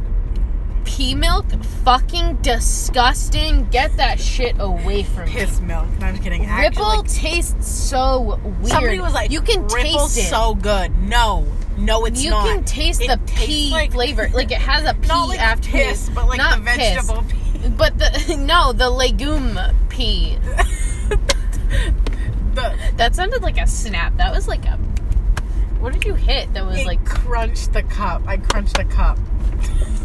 pea 0.84 1.14
milk, 1.14 1.46
fucking 1.84 2.36
disgusting. 2.42 3.68
Get 3.70 3.96
that 3.98 4.18
shit 4.20 4.56
away 4.58 5.02
from 5.02 5.26
me. 5.26 5.32
piss 5.32 5.60
milk. 5.60 5.86
No, 6.00 6.06
I'm 6.06 6.14
just 6.14 6.22
kidding. 6.24 6.44
Actually, 6.46 6.68
Ripple 6.68 6.98
like, 7.00 7.08
tastes 7.12 7.68
so 7.68 8.38
weird. 8.42 8.66
somebody 8.68 8.98
was 9.00 9.14
like, 9.14 9.30
you 9.30 9.42
can 9.42 9.62
Ripple's 9.68 10.14
taste 10.14 10.26
it. 10.26 10.30
so 10.30 10.54
good. 10.54 10.96
No, 10.98 11.46
no, 11.76 12.04
it's 12.06 12.22
you 12.22 12.30
not. 12.30 12.46
You 12.46 12.54
can 12.54 12.64
taste 12.64 13.00
It 13.02 13.08
the 13.08 13.18
pea 13.26 13.70
like- 13.70 13.92
flavor. 13.92 14.28
Like 14.34 14.50
it 14.50 14.58
has 14.58 14.84
a 14.84 14.94
pea 14.94 15.08
Not 15.08 15.28
like 15.28 15.40
aftertaste. 15.40 16.06
piss, 16.06 16.08
but 16.14 16.26
like 16.28 16.38
Not 16.38 16.58
the 16.58 16.64
vegetable 16.64 17.22
piss. 17.22 17.32
pea. 17.62 17.68
But 17.70 17.98
the 17.98 18.36
no, 18.40 18.72
the 18.72 18.90
legume 18.90 19.58
pea. 19.88 20.38
The, 22.54 22.74
That 22.96 23.14
sounded 23.14 23.42
like 23.42 23.58
a 23.58 23.66
snap. 23.66 24.16
That 24.16 24.34
was 24.34 24.48
like 24.48 24.64
a. 24.64 24.76
What 25.78 25.92
did 25.92 26.04
you 26.06 26.14
hit? 26.14 26.54
That 26.54 26.64
was 26.64 26.84
like 26.86 27.04
crunched 27.04 27.74
the 27.74 27.82
cup. 27.82 28.22
I 28.26 28.38
crunched 28.38 28.76
the 28.76 28.84
cup. 28.84 29.18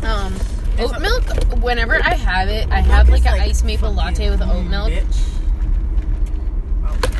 um 0.03 0.35
oat 0.79 0.99
milk. 0.99 1.23
Whenever 1.63 1.95
I 2.03 2.13
have 2.15 2.49
it, 2.49 2.69
I 2.69 2.81
have 2.81 3.07
like 3.09 3.25
an 3.25 3.39
iced 3.39 3.63
maple 3.63 3.93
latte 3.93 4.29
with 4.29 4.41
oat 4.41 4.63
milk. 4.65 4.89
bitch. 4.91 5.27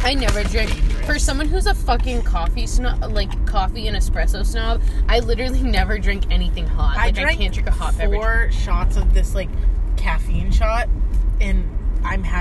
I 0.04 0.16
never 0.16 0.44
drink. 0.44 0.72
For 1.06 1.20
someone 1.20 1.48
who's 1.48 1.68
a 1.68 1.76
fucking 1.76 2.24
coffee 2.24 2.66
snob, 2.66 3.12
like 3.12 3.46
coffee 3.46 3.88
and 3.88 3.96
espresso 3.96 4.46
snob, 4.46 4.82
I 5.08 5.20
literally 5.20 5.62
never 5.64 6.00
drink 6.00 6.26
anything 6.32 6.66
hot. 6.66 6.98
I 6.98 7.08
Like 7.08 7.18
I, 7.20 7.36
can't 7.36 7.54
drink 7.54 7.68
a 7.68 7.72
hot 7.72 7.98
beverage. 7.98 8.20
four 8.20 8.52
shots 8.52 8.98
of 8.98 9.14
this 9.14 9.36
like 9.36 9.50
caffeine 9.98 10.52
shot, 10.52 10.90
and 11.40 11.70
I'm 12.04 12.24
like 12.24 12.41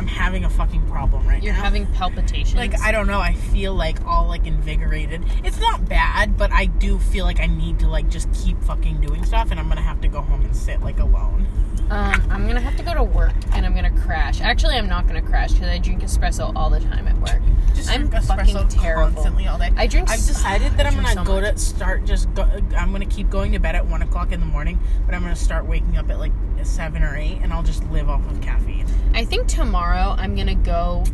I'm 0.00 0.06
having 0.06 0.46
a 0.46 0.50
fucking 0.50 0.88
problem 0.88 1.28
right 1.28 1.40
now. 1.40 1.44
You're 1.44 1.52
having 1.52 1.86
palpitations. 1.88 2.54
like 2.54 2.80
I 2.80 2.90
don't 2.90 3.06
know. 3.06 3.20
I 3.20 3.34
feel 3.34 3.74
like 3.74 4.02
all 4.06 4.26
like 4.26 4.46
invigorated. 4.46 5.22
It's 5.44 5.60
not 5.60 5.90
bad, 5.90 6.38
but 6.38 6.50
I 6.52 6.64
do 6.64 6.98
feel 6.98 7.26
like 7.26 7.38
I 7.38 7.44
need 7.44 7.78
to 7.80 7.86
like 7.86 8.08
just 8.08 8.32
keep 8.32 8.58
fucking 8.62 9.02
doing 9.02 9.26
stuff, 9.26 9.50
and 9.50 9.60
I'm 9.60 9.68
gonna 9.68 9.82
have 9.82 10.00
to 10.00 10.08
go 10.08 10.22
home 10.22 10.40
and 10.40 10.56
sit 10.56 10.80
like 10.80 11.00
alone. 11.00 11.46
Um, 11.90 12.22
I'm 12.30 12.46
gonna 12.46 12.60
have 12.60 12.76
to 12.76 12.82
go 12.82 12.94
to 12.94 13.02
work 13.02 13.34
and 13.52 13.66
I'm 13.66 13.74
gonna 13.74 13.90
crash. 13.90 14.40
Actually, 14.40 14.76
I'm 14.76 14.88
not 14.88 15.06
gonna 15.06 15.20
crash 15.20 15.52
because 15.52 15.68
I 15.68 15.76
drink 15.76 16.02
espresso 16.02 16.50
all 16.56 16.70
the 16.70 16.80
time 16.80 17.06
at 17.06 17.18
work. 17.18 17.42
Just 17.74 17.90
I'm 17.90 18.08
drink 18.08 18.24
fucking 18.24 18.54
espresso 18.54 18.82
terrible. 18.82 19.12
constantly 19.12 19.48
all 19.48 19.58
day. 19.58 19.70
I 19.76 19.86
drink. 19.86 20.08
I've 20.08 20.24
decided 20.24 20.72
that 20.78 20.86
I'm 20.86 20.94
gonna 20.94 21.12
so 21.12 21.24
go 21.24 21.40
much. 21.42 21.52
to 21.52 21.58
start 21.58 22.06
just 22.06 22.32
go. 22.32 22.48
I'm 22.74 22.90
gonna 22.92 23.04
keep 23.04 23.28
going 23.28 23.52
to 23.52 23.58
bed 23.58 23.74
at 23.74 23.84
one 23.86 24.00
o'clock 24.00 24.32
in 24.32 24.40
the 24.40 24.46
morning, 24.46 24.78
but 25.04 25.14
I'm 25.14 25.20
gonna 25.20 25.36
start 25.36 25.66
waking 25.66 25.98
up 25.98 26.08
at 26.08 26.18
like 26.18 26.32
seven 26.64 27.02
or 27.02 27.16
eight, 27.16 27.38
and 27.42 27.52
I'll 27.52 27.62
just 27.62 27.84
live 27.90 28.08
off 28.08 28.28
of 28.30 28.40
caffeine. 28.40 28.86
I 29.14 29.24
think 29.24 29.46
tomorrow 29.48 30.14
I'm 30.18 30.34
gonna 30.36 30.54
go 30.54 31.04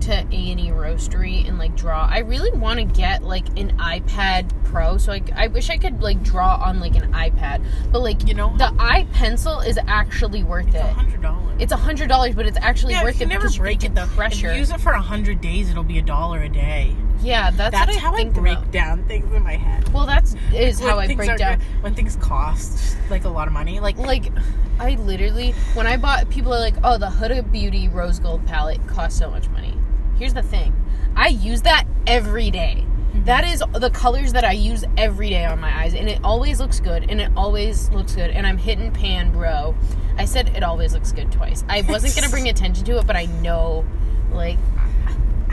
to 0.00 0.12
A 0.12 0.16
and 0.50 0.60
E 0.60 0.68
Roastery 0.70 1.46
and 1.48 1.58
like 1.58 1.74
draw. 1.76 2.06
I 2.08 2.18
really 2.18 2.52
want 2.56 2.78
to 2.78 2.84
get 2.84 3.22
like 3.24 3.48
an 3.58 3.76
iPad 3.78 4.50
Pro, 4.64 4.96
so 4.98 5.12
I, 5.12 5.22
I 5.34 5.46
wish 5.48 5.70
I 5.70 5.78
could 5.78 6.02
like 6.02 6.22
draw 6.22 6.56
on 6.62 6.78
like 6.78 6.94
an 6.94 7.12
iPad. 7.12 7.64
But 7.90 8.00
like 8.00 8.26
You 8.28 8.34
know, 8.34 8.54
the 8.58 8.66
iPencil 8.76 9.66
is 9.66 9.78
actually 9.86 10.42
worth 10.44 10.66
it's 10.68 10.76
a 10.76 10.80
it. 10.80 10.92
hundred 10.92 11.22
dollars. 11.22 11.56
It's 11.58 11.72
a 11.72 11.76
hundred 11.76 12.08
dollars, 12.08 12.34
but 12.34 12.46
it's 12.46 12.58
actually 12.60 12.92
yeah, 12.92 13.02
worth 13.02 13.18
you 13.18 13.26
it 13.26 13.30
never 13.30 13.42
because 13.44 13.58
break 13.58 13.82
it 13.82 13.94
though. 13.94 14.06
pressure. 14.08 14.48
If 14.48 14.52
you 14.54 14.58
use 14.60 14.70
it 14.70 14.80
for 14.80 14.92
a 14.92 15.00
hundred 15.02 15.40
days, 15.40 15.70
it'll 15.70 15.82
be 15.84 15.98
a 15.98 16.02
dollar 16.02 16.42
a 16.42 16.48
day. 16.48 16.94
Yeah, 17.20 17.50
that's, 17.50 17.74
That's 17.74 17.96
I 17.96 18.00
how 18.00 18.12
I 18.12 18.16
think 18.16 18.34
break 18.34 18.58
about. 18.58 18.70
down 18.70 19.04
things 19.04 19.32
in 19.32 19.42
my 19.42 19.56
head. 19.56 19.88
Well, 19.92 20.06
that's 20.06 20.34
is 20.54 20.80
how 20.80 20.98
I 20.98 21.12
break 21.14 21.36
down. 21.36 21.60
when 21.80 21.94
things 21.94 22.16
cost 22.16 22.96
like 23.10 23.24
a 23.24 23.28
lot 23.28 23.46
of 23.46 23.52
money. 23.52 23.80
Like 23.80 23.98
like 23.98 24.30
I 24.78 24.94
literally 24.96 25.52
when 25.74 25.86
I 25.86 25.96
bought 25.96 26.28
people 26.30 26.52
are 26.54 26.60
like, 26.60 26.74
"Oh, 26.84 26.98
the 26.98 27.06
Huda 27.08 27.50
Beauty 27.50 27.88
rose 27.88 28.18
gold 28.18 28.46
palette 28.46 28.86
costs 28.86 29.18
so 29.18 29.30
much 29.30 29.48
money." 29.48 29.76
Here's 30.18 30.34
the 30.34 30.42
thing. 30.42 30.74
I 31.16 31.28
use 31.28 31.62
that 31.62 31.84
every 32.06 32.50
day. 32.50 32.84
Mm-hmm. 32.86 33.24
That 33.24 33.44
is 33.44 33.62
the 33.74 33.90
colors 33.90 34.32
that 34.34 34.44
I 34.44 34.52
use 34.52 34.84
every 34.96 35.30
day 35.30 35.44
on 35.44 35.60
my 35.60 35.76
eyes 35.82 35.94
and 35.94 36.08
it 36.08 36.20
always 36.22 36.60
looks 36.60 36.78
good 36.78 37.10
and 37.10 37.20
it 37.20 37.30
always 37.36 37.88
looks 37.90 38.14
good 38.14 38.30
and 38.30 38.46
I'm 38.46 38.58
hit 38.58 38.78
and 38.78 38.92
pan, 38.94 39.32
bro. 39.32 39.74
I 40.16 40.24
said 40.24 40.48
it 40.56 40.62
always 40.62 40.92
looks 40.92 41.12
good 41.12 41.32
twice. 41.32 41.64
I 41.68 41.82
wasn't 41.82 42.14
going 42.14 42.24
to 42.24 42.30
bring 42.30 42.48
attention 42.48 42.84
to 42.84 42.98
it, 42.98 43.06
but 43.06 43.16
I 43.16 43.26
know 43.26 43.84
like 44.32 44.58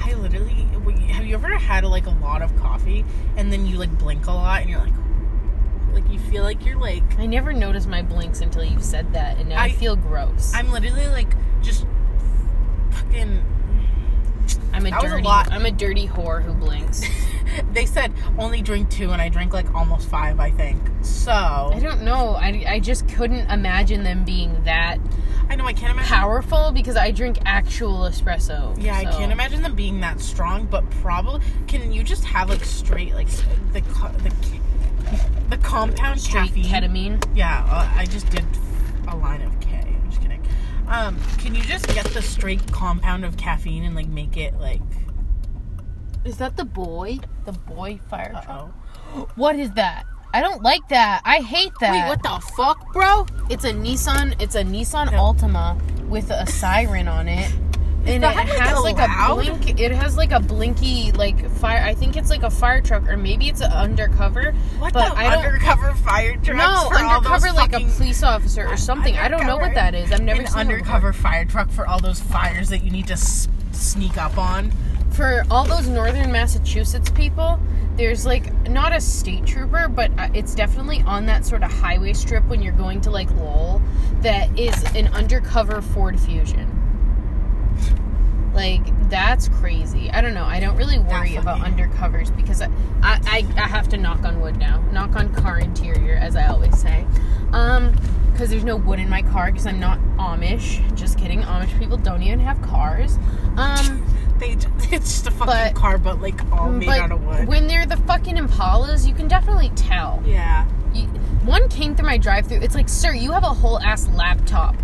I 0.06 0.14
literally. 0.14 0.54
Have 1.12 1.26
you 1.26 1.34
ever 1.36 1.58
had 1.58 1.84
like 1.86 2.06
a 2.06 2.12
lot 2.12 2.42
of 2.42 2.56
coffee 2.58 3.04
and 3.38 3.52
then 3.52 3.66
you 3.66 3.78
like 3.78 3.98
blink 3.98 4.28
a 4.28 4.32
lot 4.32 4.62
and 4.62 4.70
you're 4.70 4.80
like, 4.80 4.94
like 5.94 6.10
you 6.12 6.20
feel 6.20 6.44
like 6.44 6.66
you're 6.66 6.80
like. 6.80 7.04
I 7.20 7.26
never 7.26 7.54
noticed 7.54 7.88
my 7.88 8.02
blinks 8.02 8.42
until 8.42 8.64
you 8.64 8.80
said 8.80 9.14
that 9.14 9.38
and 9.40 9.50
now 9.50 9.60
I, 9.60 9.66
I- 9.66 9.72
feel 9.72 9.96
gross. 9.96 10.52
I'm 10.54 10.72
literally 10.72 11.08
like 11.08 11.34
just 11.62 11.86
fucking. 12.92 13.44
I'm 14.94 15.00
a 15.00 15.02
that 15.02 15.08
a 15.08 15.10
dirty 15.12 15.24
lot. 15.24 15.52
I'm 15.52 15.66
a 15.66 15.72
dirty 15.72 16.08
whore 16.08 16.42
who 16.44 16.54
blinks. 16.54 17.04
They 17.72 17.86
said 17.86 18.12
only 18.38 18.62
drink 18.62 18.90
two, 18.90 19.12
and 19.12 19.22
I 19.22 19.30
drank 19.30 19.54
like 19.54 19.74
almost 19.74 20.10
five, 20.10 20.42
I 20.42 20.52
think. 20.52 20.82
So 21.04 21.32
I 21.32 21.80
don't 21.80 22.02
know. 22.02 22.32
I, 22.32 22.66
I 22.68 22.80
just 22.80 23.08
couldn't 23.08 23.50
imagine 23.50 24.04
them 24.04 24.26
being 24.26 24.62
that 24.66 24.98
I 25.50 25.56
know 25.56 25.66
I 25.66 25.72
can't 25.72 25.94
imagine. 25.94 26.14
powerful 26.14 26.72
because 26.74 26.98
I 26.98 27.12
drink 27.12 27.38
actual 27.46 28.00
espresso. 28.10 28.76
Yeah, 28.82 28.98
I 28.98 29.06
can't 29.06 29.32
imagine 29.32 29.62
them 29.62 29.76
being 29.76 30.02
that 30.02 30.20
strong, 30.20 30.66
but 30.66 30.90
probably 30.90 31.42
can 31.68 31.94
you 31.94 32.04
just 32.04 32.26
have 32.26 32.50
like 32.50 32.66
straight 32.66 33.14
like 33.14 33.30
the 33.72 33.82
co- 33.94 34.12
the 34.12 34.34
the 35.50 35.58
compound 35.58 36.20
Straight 36.20 36.48
caffeine? 36.54 36.66
ketamine. 36.66 37.24
Yeah, 37.36 37.66
uh, 37.70 37.90
I 37.96 38.06
just 38.06 38.30
did 38.32 38.44
a 39.08 39.16
line 39.16 39.42
of 39.44 39.58
K. 39.62 39.78
I'm 39.78 40.10
just 40.10 40.22
kidding. 40.22 40.42
Um, 40.88 41.18
can 41.40 41.56
you 41.56 41.62
just 41.64 41.88
get 41.88 42.06
the 42.08 42.22
straight 42.22 42.72
compound 42.72 43.26
of 43.26 43.38
caffeine 43.38 43.84
and 43.84 43.96
like 43.96 44.08
make 44.08 44.38
it 44.38 44.56
like? 44.60 44.82
Is 46.24 46.38
that 46.38 46.58
the 46.58 46.66
boy? 46.66 47.20
The 47.46 47.52
boy 47.54 48.00
fire 48.10 48.34
Uh 48.36 48.42
truck? 48.42 48.72
What 49.36 49.56
is 49.58 49.72
that? 49.72 50.06
I 50.34 50.42
don't 50.42 50.62
like 50.62 50.88
that. 50.90 51.22
I 51.24 51.38
hate 51.38 51.72
that. 51.80 51.92
Wait, 51.92 52.10
what 52.10 52.22
the 52.22 52.46
fuck, 52.58 52.92
bro? 52.92 53.26
It's 53.50 53.64
a 53.64 53.72
Nissan. 53.72 54.36
It's 54.42 54.56
a 54.56 54.64
Nissan 54.64 55.12
Yeah. 55.12 55.20
Altima 55.20 55.80
with 56.10 56.30
a 56.30 56.46
siren 56.46 57.08
on 57.08 57.28
it. 57.30 57.50
And 58.06 58.24
it 58.24 58.32
has 58.34 58.84
like 58.84 58.98
a 59.00 59.34
blink. 59.34 59.55
It 59.78 59.92
has 59.92 60.16
like 60.18 60.32
a 60.32 60.40
blinky 60.40 61.12
like 61.12 61.50
fire. 61.50 61.84
I 61.84 61.94
think 61.94 62.16
it's 62.16 62.30
like 62.30 62.44
a 62.44 62.50
fire 62.50 62.82
truck, 62.82 63.08
or 63.10 63.18
maybe 63.18 63.50
it's 63.50 63.62
an 63.62 63.72
undercover. 63.72 64.54
What 64.80 64.94
but 64.94 65.10
the 65.14 65.18
I 65.20 65.30
don't. 65.36 65.46
undercover 65.46 65.94
fire 65.96 66.38
truck? 66.38 66.58
No, 66.58 66.88
for 66.90 66.98
all 67.04 67.22
those 67.22 67.44
undercover 67.44 67.52
like 67.54 67.74
a 67.74 67.80
police 67.96 68.24
officer 68.24 68.66
or 68.68 68.78
something. 68.78 69.16
I 69.18 69.28
don't 69.28 69.46
know 69.46 69.58
what 69.58 69.74
that 69.74 69.94
is. 69.96 70.12
I've 70.12 70.22
never 70.22 70.42
an 70.42 70.48
undercover 70.56 71.12
fire 71.14 71.46
truck 71.46 71.70
for 71.70 71.88
all 71.88 72.00
those 72.00 72.20
fires 72.22 72.70
that 72.70 72.84
you 72.84 72.92
need 72.92 73.08
to 73.08 73.14
s- 73.14 73.48
sneak 73.72 74.18
up 74.18 74.38
on. 74.38 74.72
for 75.12 75.44
all 75.52 75.64
those 75.66 75.88
northern 75.88 76.32
Massachusetts 76.32 77.10
people, 77.12 77.60
there's 77.96 78.26
like 78.26 78.52
not 78.70 78.94
a 78.94 79.00
state 79.02 79.46
trooper, 79.46 79.88
but 79.88 80.12
uh, 80.18 80.28
it's 80.34 80.54
definitely 80.56 81.02
on 81.04 81.26
that 81.28 81.46
sort 81.46 81.64
of 81.64 81.72
highway 81.72 82.12
strip 82.14 82.44
when 82.48 82.62
you're 82.62 82.74
going 82.74 83.00
to 83.02 83.12
like 83.12 83.30
Lowell 83.32 83.82
that 84.22 84.58
is 84.60 84.84
an 84.96 85.08
undercover 85.10 85.82
Ford 85.82 86.20
Fusion. 86.20 86.82
Like 88.56 89.10
that's 89.10 89.50
crazy. 89.50 90.10
I 90.12 90.22
don't 90.22 90.34
know. 90.34 90.46
I 90.46 90.60
don't 90.60 90.78
really 90.78 90.98
worry 90.98 91.36
about 91.36 91.60
undercovers 91.60 92.36
because 92.36 92.62
I, 92.62 92.68
I 93.04 93.20
I 93.26 93.46
I 93.58 93.68
have 93.68 93.90
to 93.90 93.98
knock 93.98 94.24
on 94.24 94.40
wood 94.42 94.58
now. 94.58 94.80
Knock 94.92 95.16
on 95.16 95.34
car 95.36 95.60
interior, 95.60 96.16
as 96.16 96.36
I 96.36 96.48
always 96.48 96.78
say. 96.80 97.06
Um, 97.52 97.94
because 98.32 98.50
there's 98.50 98.64
no 98.66 98.76
wood 98.76 99.00
in 99.00 99.10
my 99.10 99.22
car 99.22 99.46
because 99.52 99.66
I'm 99.68 99.80
not 99.80 100.00
Amish. 100.18 100.96
Just 100.96 101.18
kidding. 101.18 101.42
Amish 101.42 101.78
people 101.80 101.98
don't 101.98 102.24
even 102.24 102.40
have 102.40 102.62
cars. 102.62 103.18
Um. 103.58 104.04
They 104.38 104.50
it's 104.92 104.92
just 104.92 105.28
a 105.28 105.32
fucking 105.32 105.46
But- 105.46 105.76
car, 105.76 105.98
but 105.98 106.20
like 106.22 106.38
all 106.52 106.70
made 106.70 106.90
out 106.90 107.14
of 107.14 107.24
wood. 107.24 107.48
when 107.48 107.68
they're 107.68 107.86
the 107.86 107.96
fucking 107.96 108.36
Impalas, 108.36 109.08
you 109.08 109.14
can 109.14 109.30
definitely 109.30 109.70
tell. 109.78 110.22
yeah. 110.26 110.68
You, 110.94 111.04
one 111.46 111.70
came 111.70 111.96
through 111.96 112.08
my 112.08 112.18
drive-through. 112.18 112.58
It's 112.58 112.76
like, 112.76 112.90
sir, 112.90 113.14
you 113.14 113.32
have 113.32 113.44
a 113.46 113.54
whole 113.54 113.80
ass 113.80 114.10
laptop. 114.10 114.76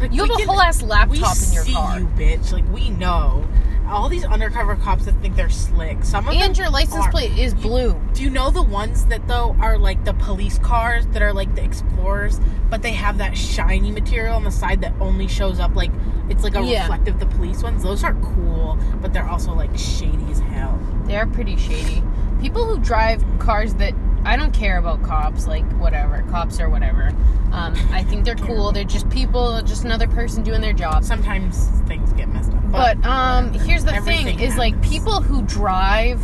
Like, 0.00 0.12
You 0.12 0.22
have 0.22 0.30
a 0.30 0.34
can- 0.36 0.48
whole 0.48 0.60
ass 0.60 0.82
laptop 0.82 1.36
in 1.36 1.52
your 1.52 1.64
see 1.64 1.72
car. 1.72 1.98
you, 1.98 2.06
bitch. 2.16 2.52
Like 2.52 2.64
we 2.72 2.90
know. 2.90 3.44
all 3.88 4.08
these 4.08 4.24
undercover 4.24 4.74
cops 4.74 5.04
that 5.04 5.14
think 5.22 5.36
they're 5.36 5.48
slick. 5.48 6.02
Some 6.04 6.26
of 6.26 6.34
them 6.34 6.42
And 6.42 6.58
your 6.58 6.68
license 6.70 7.04
are. 7.06 7.10
plate 7.12 7.38
is 7.38 7.54
blue. 7.54 7.94
Do 8.14 8.24
you 8.24 8.30
know 8.30 8.50
the 8.50 8.60
ones 8.62 9.04
that 9.06 9.28
though 9.28 9.54
are 9.60 9.78
like 9.78 10.04
the 10.04 10.12
police 10.14 10.58
cars 10.58 11.06
that 11.12 11.22
are 11.22 11.32
like 11.32 11.54
the 11.54 11.62
explorers, 11.62 12.40
but 12.68 12.82
they 12.82 12.90
have 12.90 13.18
that 13.18 13.38
shiny 13.38 13.92
material 13.92 14.34
on 14.34 14.42
the 14.42 14.50
side 14.50 14.80
that 14.80 14.92
only 15.00 15.28
shows 15.28 15.60
up 15.60 15.76
like 15.76 15.92
it's 16.28 16.42
like 16.42 16.56
a 16.56 16.62
Yeah. 16.64 16.80
reflective 16.80 17.20
the 17.20 17.26
police 17.26 17.62
ones. 17.62 17.84
Those 17.84 18.02
are 18.02 18.14
cool, 18.14 18.76
but 19.00 19.12
they're 19.12 19.28
also 19.28 19.54
like 19.54 19.70
shady 19.78 20.26
as 20.32 20.40
hell. 20.40 20.76
They're 21.04 21.28
pretty 21.28 21.54
shady. 21.56 22.02
People 22.40 22.64
who 22.66 22.78
drive 22.80 23.24
cars 23.38 23.74
that 23.74 23.94
I 24.26 24.36
don't 24.36 24.52
care 24.52 24.76
about 24.78 25.02
cops, 25.04 25.46
like 25.46 25.64
whatever, 25.78 26.22
cops 26.30 26.60
or 26.60 26.68
whatever. 26.68 27.14
Um, 27.52 27.74
I 27.92 28.02
think 28.02 28.24
they're 28.24 28.34
cool. 28.34 28.72
They're 28.72 28.84
just 28.84 29.08
people, 29.08 29.62
just 29.62 29.84
another 29.84 30.08
person 30.08 30.42
doing 30.42 30.60
their 30.60 30.72
job. 30.72 31.04
Sometimes 31.04 31.68
things 31.86 32.12
get 32.14 32.28
messed 32.28 32.52
up, 32.52 32.70
But 32.72 33.04
um, 33.06 33.52
here's 33.52 33.84
the 33.84 34.00
thing: 34.02 34.40
is 34.40 34.56
like 34.56 34.80
people 34.82 35.20
who 35.22 35.42
drive 35.42 36.20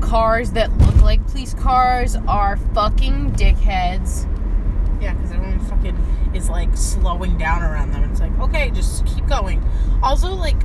cars 0.00 0.52
that 0.52 0.76
look 0.78 1.02
like 1.02 1.26
police 1.26 1.54
cars 1.54 2.16
are 2.28 2.56
fucking 2.74 3.32
dickheads. 3.32 4.26
Yeah, 5.02 5.14
because 5.14 5.32
everyone 5.32 5.58
fucking 5.60 5.96
is 6.34 6.48
like 6.48 6.76
slowing 6.76 7.36
down 7.36 7.62
around 7.62 7.92
them. 7.92 8.04
It's 8.10 8.20
like, 8.20 8.38
okay, 8.38 8.70
just 8.70 9.04
keep 9.06 9.26
going. 9.26 9.62
Also, 10.02 10.34
like, 10.34 10.56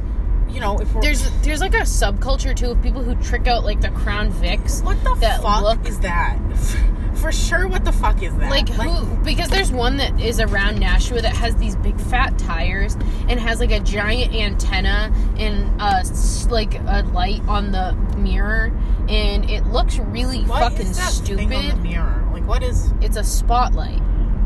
you 0.56 0.62
know, 0.62 0.80
if 0.80 0.92
There's 1.02 1.30
there's 1.42 1.60
like 1.60 1.74
a 1.74 1.82
subculture 1.82 2.56
too 2.56 2.72
of 2.72 2.82
people 2.82 3.04
who 3.04 3.14
trick 3.16 3.46
out 3.46 3.66
like 3.66 3.82
the 3.82 3.90
Crown 3.90 4.32
Vics. 4.32 4.82
what 4.84 4.98
the 5.04 5.14
fuck 5.42 5.62
look- 5.62 5.88
is 5.88 6.00
that? 6.00 6.40
For 7.16 7.32
sure, 7.32 7.68
what 7.68 7.86
the 7.86 7.92
fuck 7.94 8.22
is 8.24 8.36
that? 8.36 8.50
Like 8.50 8.70
who? 8.70 9.16
Because 9.24 9.50
there's 9.50 9.72
one 9.72 9.98
that 9.98 10.20
is 10.20 10.40
around 10.40 10.80
Nashua 10.80 11.22
that 11.22 11.36
has 11.36 11.56
these 11.56 11.76
big 11.78 12.00
fat 12.00 12.38
tires 12.38 12.96
and 13.30 13.40
has 13.40 13.60
like 13.60 13.72
a 13.72 13.80
giant 13.80 14.34
antenna 14.34 15.12
and 15.38 15.82
uh 15.82 16.04
like 16.50 16.76
a 16.76 17.04
light 17.14 17.42
on 17.48 17.72
the 17.72 17.94
mirror, 18.18 18.72
and 19.10 19.50
it 19.50 19.66
looks 19.68 19.98
really 19.98 20.44
what 20.44 20.60
fucking 20.72 20.88
is 20.88 20.98
that 20.98 21.14
thing 21.26 21.40
on 21.42 21.50
the 21.50 21.62
stupid. 21.72 21.84
mirror? 21.84 22.30
Like, 22.34 22.46
what 22.46 22.64
is? 22.64 22.94
It's 23.02 23.18
a 23.18 23.24
spotlight. 23.24 24.02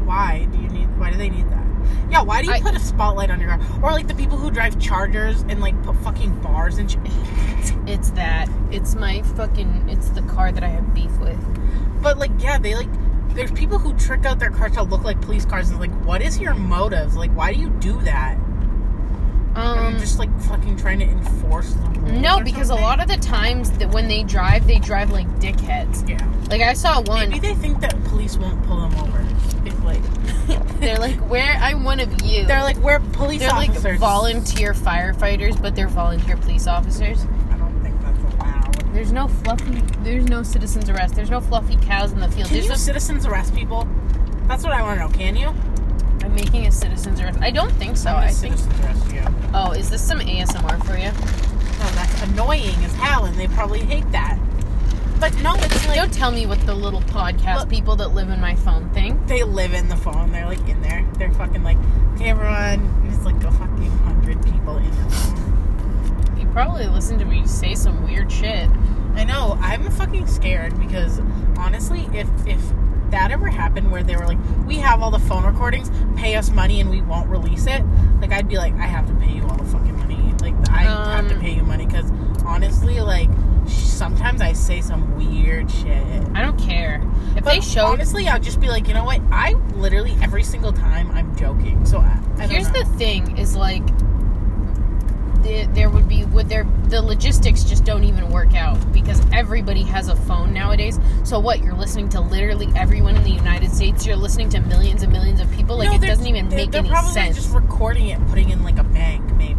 Why 0.05 0.47
do 0.51 0.59
you 0.59 0.69
need? 0.69 0.97
Why 0.99 1.11
do 1.11 1.17
they 1.17 1.29
need 1.29 1.49
that? 1.49 1.65
Yeah, 2.09 2.21
why 2.23 2.41
do 2.41 2.47
you 2.47 2.53
I- 2.53 2.61
put 2.61 2.75
a 2.75 2.79
spotlight 2.79 3.29
on 3.31 3.39
your 3.39 3.49
car? 3.49 3.59
Or 3.83 3.91
like 3.91 4.07
the 4.07 4.15
people 4.15 4.37
who 4.37 4.49
drive 4.51 4.79
Chargers 4.79 5.41
and 5.43 5.59
like 5.61 5.81
put 5.83 5.95
fucking 5.97 6.39
bars 6.41 6.77
and 6.77 6.89
shit. 6.89 6.99
It's 7.85 8.11
that. 8.11 8.49
It's 8.71 8.95
my 8.95 9.21
fucking. 9.21 9.89
It's 9.89 10.09
the 10.09 10.21
car 10.23 10.51
that 10.51 10.63
I 10.63 10.67
have 10.67 10.93
beef 10.93 11.15
with. 11.19 11.39
But 12.01 12.17
like, 12.17 12.31
yeah, 12.39 12.57
they 12.57 12.75
like. 12.75 12.89
There's 13.35 13.51
people 13.51 13.77
who 13.77 13.93
trick 13.93 14.25
out 14.25 14.39
their 14.39 14.49
cars 14.49 14.73
to 14.73 14.83
look 14.83 15.03
like 15.03 15.21
police 15.21 15.45
cars. 15.45 15.69
And 15.69 15.79
like, 15.79 15.91
what 16.05 16.21
is 16.21 16.39
your 16.39 16.53
motive? 16.55 17.15
Like, 17.15 17.31
why 17.35 17.53
do 17.53 17.59
you 17.59 17.69
do 17.69 17.99
that? 18.01 18.37
Um, 19.55 19.93
you 19.93 19.99
just 19.99 20.19
like 20.19 20.29
fucking 20.41 20.77
trying 20.77 20.99
to 20.99 21.05
enforce 21.05 21.73
the 21.73 21.89
rules? 21.89 22.11
no, 22.21 22.39
because 22.41 22.69
a 22.69 22.75
lot 22.75 23.01
of 23.01 23.07
the 23.07 23.17
times 23.17 23.71
that 23.79 23.89
when 23.91 24.07
they 24.07 24.23
drive, 24.23 24.67
they 24.67 24.79
drive 24.79 25.11
like 25.11 25.27
dickheads. 25.39 26.07
yeah. 26.07 26.23
Like 26.49 26.61
I 26.61 26.73
saw 26.73 27.01
one. 27.01 27.29
Maybe 27.29 27.39
they 27.39 27.55
think 27.55 27.79
that 27.81 28.01
police 28.05 28.37
won't 28.37 28.63
pull 28.65 28.79
them 28.87 28.95
over. 28.99 29.18
If 30.81 30.99
like 30.99 30.99
They're 30.99 31.17
like, 31.17 31.29
"Where 31.29 31.57
I'm 31.61 31.83
one 31.83 31.99
of 31.99 32.21
you." 32.21 32.45
they're 32.45 32.63
like 32.63 32.77
we're 32.77 32.99
police 32.99 33.39
They're 33.39 33.49
like 33.49 33.71
volunteer 33.99 34.73
firefighters, 34.73 35.61
but 35.61 35.75
they're 35.75 35.87
volunteer 35.89 36.37
police 36.37 36.67
officers. 36.67 37.25
I 37.51 37.57
don't 37.57 37.81
think 37.81 37.99
that's 38.01 38.33
allowed. 38.33 38.93
There's 38.93 39.11
no 39.11 39.27
fluffy. 39.27 39.81
There's 40.03 40.25
no 40.25 40.41
citizens 40.43 40.89
arrest. 40.89 41.15
There's 41.15 41.29
no 41.29 41.41
fluffy 41.41 41.75
cows 41.77 42.13
in 42.13 42.19
the 42.19 42.29
field. 42.29 42.47
Can 42.47 42.53
There's 42.53 42.65
you 42.65 42.71
no, 42.71 42.77
citizens 42.77 43.25
arrest 43.25 43.53
people? 43.53 43.87
That's 44.47 44.63
what 44.63 44.71
I 44.73 44.81
want 44.81 44.99
to 44.99 45.07
know. 45.07 45.13
Can 45.13 45.35
you? 45.35 45.53
I'm 46.23 46.33
making 46.33 46.67
a 46.67 46.71
citizens 46.71 47.19
arrest. 47.19 47.39
I 47.41 47.51
don't 47.51 47.71
think 47.73 47.97
so. 47.97 48.11
I'm 48.11 48.21
gonna 48.21 48.31
think. 48.31 48.55
arrest 48.83 49.11
you. 49.11 49.23
Oh, 49.53 49.71
is 49.71 49.89
this 49.89 50.05
some 50.05 50.19
ASMR 50.19 50.83
for 50.85 50.97
you? 50.97 51.11
Oh, 51.81 51.91
that's 51.95 52.21
annoying 52.23 52.75
as 52.85 52.93
hell, 52.95 53.25
and 53.25 53.35
they 53.37 53.47
probably 53.47 53.79
hate 53.79 54.09
that. 54.11 54.37
But 55.19 55.35
no, 55.41 55.55
it's 55.55 55.87
like 55.87 55.88
Don't 55.99 56.13
tell 56.13 56.31
me 56.31 56.45
what 56.45 56.61
the 56.61 56.73
little 56.73 57.01
podcast 57.01 57.59
Look. 57.59 57.69
people 57.69 57.97
that 57.97 58.13
live 58.13 58.29
in 58.29 58.39
my 58.39 58.55
phone 58.55 58.89
think. 58.93 59.27
they 59.27 59.43
live 59.43 59.73
in 59.73 59.89
the 59.89 59.97
phone. 59.97 60.31
They're 60.31 60.45
like 60.45 60.65
in 60.69 60.81
there. 60.81 61.05
They're 61.17 61.33
fucking 61.33 61.61
like, 61.61 61.75
okay, 62.15 62.29
everyone. 62.29 63.09
It's 63.09 63.25
like 63.25 63.35
a 63.43 63.51
fucking 63.51 63.91
hundred 64.05 64.41
people 64.45 64.77
in 64.77 64.89
the 64.91 65.09
phone. 65.09 66.37
You 66.39 66.45
probably 66.53 66.87
listen 66.87 67.19
to 67.19 67.25
me 67.25 67.45
say 67.45 67.75
some 67.75 68.01
weird 68.07 68.31
shit. 68.31 68.69
I 69.15 69.25
know. 69.25 69.57
I'm 69.59 69.91
fucking 69.91 70.27
scared 70.27 70.79
because 70.79 71.19
honestly, 71.57 72.07
if 72.13 72.29
if 72.47 72.61
that 73.09 73.31
ever 73.31 73.47
happened 73.49 73.91
where 73.91 74.01
they 74.01 74.15
were 74.15 74.25
like, 74.25 74.37
we 74.65 74.77
have 74.77 75.01
all 75.01 75.11
the 75.11 75.19
phone 75.19 75.43
recordings, 75.43 75.91
pay 76.15 76.35
us 76.35 76.49
money 76.49 76.79
and 76.79 76.89
we 76.89 77.01
won't 77.01 77.27
release 77.27 77.67
it, 77.67 77.83
like 78.21 78.31
I'd 78.31 78.47
be 78.47 78.57
like, 78.57 78.73
I 78.75 78.85
have 78.85 79.05
to 79.09 79.13
pay 79.15 79.33
you 79.33 79.43
all 79.43 79.57
the 79.57 79.65
fucking 79.65 79.97
money. 79.97 80.33
Like 80.39 80.55
I 80.69 80.83
have 80.83 81.27
to 81.27 81.35
Um, 81.35 81.41
pay 81.41 81.53
you 81.55 81.63
money 81.63 81.85
because 81.85 82.09
honestly, 82.45 83.01
like 83.01 83.29
sometimes 83.69 84.41
I 84.41 84.53
say 84.53 84.81
some 84.81 85.15
weird 85.17 85.69
shit. 85.71 86.05
I 86.35 86.41
don't 86.41 86.57
care 86.59 87.01
if 87.35 87.43
But 87.43 87.45
they 87.45 87.61
showed. 87.61 87.85
honestly, 87.85 88.27
I'll 88.27 88.39
just 88.39 88.59
be 88.59 88.67
like, 88.69 88.87
you 88.87 88.93
know 88.93 89.03
what? 89.05 89.21
I 89.31 89.53
literally 89.75 90.15
every 90.21 90.43
single 90.43 90.73
time 90.73 91.09
I'm 91.11 91.35
joking. 91.35 91.85
So 91.85 91.99
I, 91.99 92.17
I 92.37 92.47
Here's 92.47 92.67
know. 92.71 92.79
the 92.83 92.85
thing: 92.97 93.37
is 93.37 93.55
like 93.55 93.85
the, 95.43 95.67
there 95.73 95.89
would 95.89 96.07
be 96.09 96.25
would 96.25 96.49
there 96.49 96.65
the 96.89 97.01
logistics 97.01 97.63
just 97.63 97.85
don't 97.85 98.03
even 98.03 98.29
work 98.29 98.55
out 98.55 98.77
because 98.91 99.21
everybody 99.31 99.83
has 99.83 100.09
a 100.09 100.15
phone 100.15 100.53
nowadays. 100.53 100.99
So 101.23 101.39
what? 101.39 101.63
You're 101.63 101.75
listening 101.75 102.09
to 102.09 102.19
literally 102.21 102.67
everyone 102.75 103.15
in 103.15 103.23
the 103.23 103.29
United 103.31 103.71
States. 103.71 104.05
You're 104.05 104.15
listening 104.17 104.49
to 104.49 104.59
millions 104.59 105.01
and 105.03 105.11
millions 105.13 105.39
of 105.39 105.49
people. 105.51 105.77
Like 105.77 105.89
No, 105.89 105.95
it 105.95 106.01
doesn't 106.01 106.25
even 106.27 106.49
they're- 106.49 106.57
make 106.57 106.71
they're 106.71 106.79
any 106.81 106.89
probably 106.89 107.11
sense. 107.13 107.35
just 107.37 107.53
recording 107.53 108.07
it, 108.07 108.19
putting 108.27 108.49
in 108.49 108.63
like 108.63 108.79
a 108.79 108.83
bank, 108.83 109.23
maybe. 109.37 109.58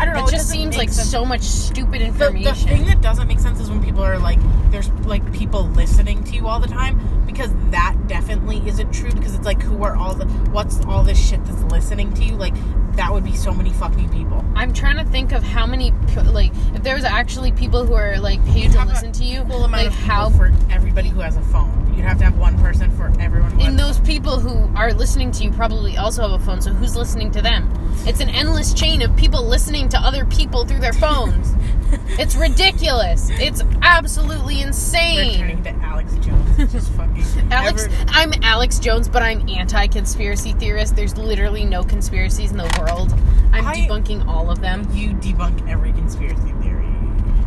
I 0.00 0.06
don't 0.06 0.14
know. 0.14 0.26
It 0.26 0.30
just 0.30 0.48
seems 0.48 0.78
like 0.78 0.88
sense. 0.88 1.10
so 1.10 1.26
much 1.26 1.42
stupid 1.42 2.00
information. 2.00 2.68
the 2.70 2.74
thing 2.76 2.86
that 2.86 3.02
doesn't 3.02 3.28
make 3.28 3.38
sense 3.38 3.60
is 3.60 3.68
when 3.68 3.82
people 3.84 4.02
are 4.02 4.18
like, 4.18 4.38
there's 4.70 4.90
like 5.04 5.30
people 5.32 5.64
listening 5.68 6.24
to 6.24 6.34
you 6.34 6.48
all 6.48 6.58
the 6.58 6.68
time 6.68 7.26
because 7.26 7.50
that 7.70 7.96
definitely 8.06 8.66
isn't 8.66 8.92
true 8.92 9.12
because 9.12 9.34
it's 9.34 9.44
like, 9.44 9.60
who 9.60 9.84
are 9.84 9.94
all 9.94 10.14
the, 10.14 10.24
what's 10.52 10.82
all 10.86 11.02
this 11.02 11.22
shit 11.22 11.44
that's 11.44 11.62
listening 11.64 12.14
to 12.14 12.24
you? 12.24 12.34
Like, 12.34 12.54
that 12.96 13.12
would 13.12 13.24
be 13.24 13.36
so 13.36 13.52
many 13.52 13.70
fucking 13.70 14.08
people. 14.08 14.44
I'm 14.54 14.72
trying 14.72 14.96
to 14.96 15.04
think 15.04 15.32
of 15.32 15.42
how 15.42 15.66
many 15.66 15.92
like 16.24 16.52
if 16.74 16.82
there 16.82 16.94
was 16.94 17.04
actually 17.04 17.52
people 17.52 17.84
who 17.84 17.94
are 17.94 18.18
like 18.18 18.44
paid 18.46 18.72
to 18.72 18.84
listen 18.84 19.12
to 19.12 19.24
you, 19.24 19.40
amount 19.40 19.72
like 19.72 19.86
of 19.86 19.94
how 19.94 20.30
for 20.30 20.52
everybody 20.70 21.08
who 21.08 21.20
has 21.20 21.36
a 21.36 21.42
phone. 21.42 21.79
You'd 21.94 22.04
have 22.04 22.18
to 22.18 22.24
have 22.24 22.38
one 22.38 22.58
person 22.58 22.90
for 22.96 23.12
everyone 23.20 23.60
and 23.60 23.78
those 23.78 24.00
people 24.00 24.40
who 24.40 24.74
are 24.76 24.92
listening 24.92 25.30
to 25.32 25.44
you 25.44 25.50
probably 25.50 25.96
also 25.96 26.22
have 26.22 26.40
a 26.40 26.44
phone. 26.44 26.62
So 26.62 26.72
who's 26.72 26.96
listening 26.96 27.30
to 27.32 27.42
them? 27.42 27.70
It's 28.06 28.20
an 28.20 28.28
endless 28.30 28.72
chain 28.72 29.02
of 29.02 29.14
people 29.16 29.44
listening 29.44 29.88
to 29.90 29.98
other 29.98 30.24
people 30.24 30.64
through 30.64 30.80
their 30.80 30.92
phones. 30.94 31.54
it's 32.18 32.36
ridiculous. 32.36 33.28
It's 33.32 33.62
absolutely 33.82 34.62
insane. 34.62 35.38
turning 35.38 35.62
to 35.64 35.70
Alex 35.84 36.14
Jones. 36.16 36.72
Just 36.72 36.90
fucking. 36.92 37.24
Alex, 37.52 37.84
ever- 37.84 37.94
I'm 38.08 38.32
Alex 38.42 38.78
Jones, 38.78 39.08
but 39.08 39.22
I'm 39.22 39.48
anti-conspiracy 39.48 40.52
theorist. 40.54 40.96
There's 40.96 41.16
literally 41.18 41.64
no 41.64 41.82
conspiracies 41.82 42.50
in 42.50 42.56
the 42.56 42.76
world. 42.80 43.12
I'm 43.52 43.66
I- 43.66 43.74
debunking 43.76 44.26
all 44.26 44.50
of 44.50 44.60
them. 44.60 44.88
you 44.92 45.10
debunk 45.10 45.68
every 45.68 45.92
conspiracy 45.92 46.52
theory. 46.62 46.86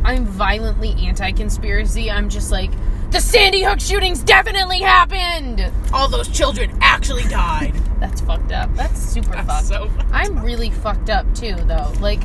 I'm 0.04 0.26
violently 0.26 0.94
anti-conspiracy. 1.06 2.12
I'm 2.12 2.30
just 2.30 2.52
like 2.52 2.72
the 3.14 3.22
Sandy 3.22 3.62
Hook 3.62 3.80
shootings 3.80 4.24
definitely 4.24 4.80
happened. 4.80 5.72
All 5.94 6.08
those 6.08 6.28
children 6.28 6.76
actually 6.82 7.22
died. 7.26 7.76
That's 8.00 8.22
fucked 8.22 8.52
up. 8.52 8.74
That's 8.76 9.00
super 9.00 9.34
That's 9.34 9.46
fucked. 9.46 9.68
so 9.68 9.88
fucked 9.90 10.10
I'm 10.12 10.44
really 10.44 10.72
fucked 10.72 11.12
up 11.12 11.32
too, 11.36 11.56
though. 11.56 11.94
Like 12.00 12.24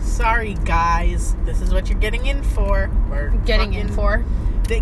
Sorry, 0.00 0.54
guys. 0.64 1.36
This 1.44 1.60
is 1.60 1.72
what 1.72 1.88
you're 1.88 2.00
getting 2.00 2.26
in 2.26 2.42
for. 2.42 2.90
We're 3.08 3.30
getting 3.46 3.74
in 3.74 3.88
for. 3.88 4.24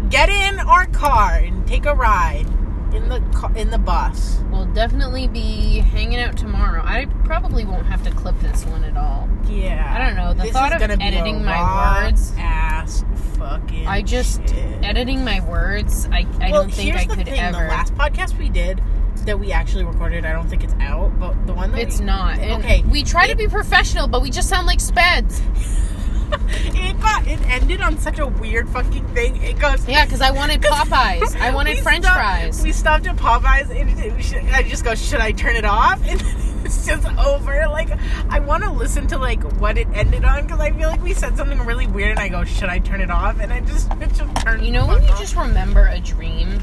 Get 0.09 0.31
in 0.31 0.59
our 0.61 0.87
car 0.87 1.35
and 1.35 1.67
take 1.67 1.85
a 1.85 1.95
ride 1.95 2.47
in 2.93 3.09
the 3.09 3.53
in 3.57 3.71
the 3.71 3.79
bus. 3.79 4.41
We'll 4.51 4.67
definitely 4.67 5.29
be 5.29 5.79
hanging 5.79 6.19
out 6.19 6.37
tomorrow. 6.37 6.83
I 6.85 7.07
probably 7.25 7.65
won't 7.65 7.87
have 7.87 8.03
to 8.05 8.11
clip 8.11 8.39
this 8.41 8.65
one 8.67 8.85
at 8.85 8.97
all. 8.97 9.29
Yeah. 9.49 9.95
I 9.97 10.05
don't 10.07 10.17
know, 10.17 10.35
the 10.35 10.45
This 10.45 10.53
thought 10.53 10.73
is 10.73 10.77
of 10.77 10.81
gonna 10.81 10.97
be 10.97 11.05
a 11.05 11.07
editing 11.09 11.45
my 11.45 12.03
words- 12.05 12.33
Ass 12.39 13.05
fucking. 13.39 13.87
I 13.87 14.03
just 14.03 14.49
shit. 14.49 14.85
editing 14.85 15.25
my 15.25 15.41
words. 15.49 16.07
I, 16.13 16.27
I 16.41 16.51
well, 16.51 16.63
don't 16.63 16.73
think 16.73 16.97
I 16.97 17.05
could 17.05 17.27
thing, 17.27 17.39
ever. 17.39 17.59
The 17.59 17.69
last 17.69 17.95
podcast 17.95 18.39
we 18.39 18.49
did 18.49 18.81
that 19.27 19.39
we 19.39 19.53
actually 19.53 19.85
recorded, 19.85 20.25
I 20.25 20.33
don't 20.33 20.49
think 20.49 20.65
it's 20.65 20.75
out, 20.81 21.19
but 21.19 21.47
the 21.47 21.55
one 21.55 21.73
that 21.73 21.81
it's 21.81 22.01
we, 22.01 22.07
not. 22.07 22.39
Okay. 22.39 22.83
We 22.83 23.05
try 23.05 23.27
to 23.29 23.37
be 23.37 23.47
professional, 23.47 24.09
but 24.09 24.23
we 24.23 24.31
just 24.31 24.49
sound 24.49 24.67
like 24.67 24.79
speds. 24.81 25.41
it 26.33 27.01
got 27.01 27.27
it 27.27 27.41
ended 27.49 27.81
on 27.81 27.99
such 27.99 28.19
a 28.19 28.27
weird 28.27 28.69
fucking 28.69 29.07
thing. 29.09 29.43
It 29.43 29.59
goes. 29.59 29.87
Yeah, 29.89 30.05
because 30.05 30.21
I 30.21 30.31
wanted 30.31 30.61
Popeyes. 30.63 31.39
I 31.41 31.53
wanted 31.55 31.79
French 31.81 32.05
stopped- 32.05 32.19
fries. 32.19 32.63
We 32.63 32.73
stopped 32.73 33.07
at 33.07 33.17
Popeyes, 33.17 33.71
and 33.71 33.91
it- 33.91 33.99
it- 34.19 34.23
should- 34.23 34.45
I 34.53 34.63
just 34.63 34.85
go, 34.85 34.95
"Should 34.95 35.21
I 35.21 35.33
turn 35.33 35.57
it 35.57 35.65
off?" 35.65 36.01
And 36.63 36.67
it's 36.67 36.87
just 36.87 37.05
over. 37.19 37.67
Like 37.69 37.91
I 38.31 38.39
want 38.39 38.63
to 38.63 38.71
listen 38.71 39.07
to 39.09 39.19
like 39.19 39.43
what 39.61 39.77
it 39.77 39.89
ended 39.95 40.25
on 40.25 40.43
because 40.45 40.61
I 40.61 40.71
feel 40.71 40.89
like 40.89 41.03
we 41.03 41.13
said 41.13 41.37
something 41.37 41.59
really 41.67 41.87
weird, 41.89 42.11
and 42.13 42.21
I 42.21 42.29
go, 42.29 42.45
"Should 42.45 42.69
I 42.69 42.79
turn 42.79 43.01
it 43.01 43.11
off?" 43.11 43.41
And 43.41 43.53
I 43.53 43.61
just 43.61 43.91
it 44.01 44.13
just 44.15 44.37
turned. 44.37 44.65
You 44.65 44.71
know 44.73 44.87
when 44.87 45.03
you 45.03 45.11
off. 45.11 45.19
just 45.21 45.35
remember 45.37 45.87
a 45.89 45.99
dream 46.01 46.61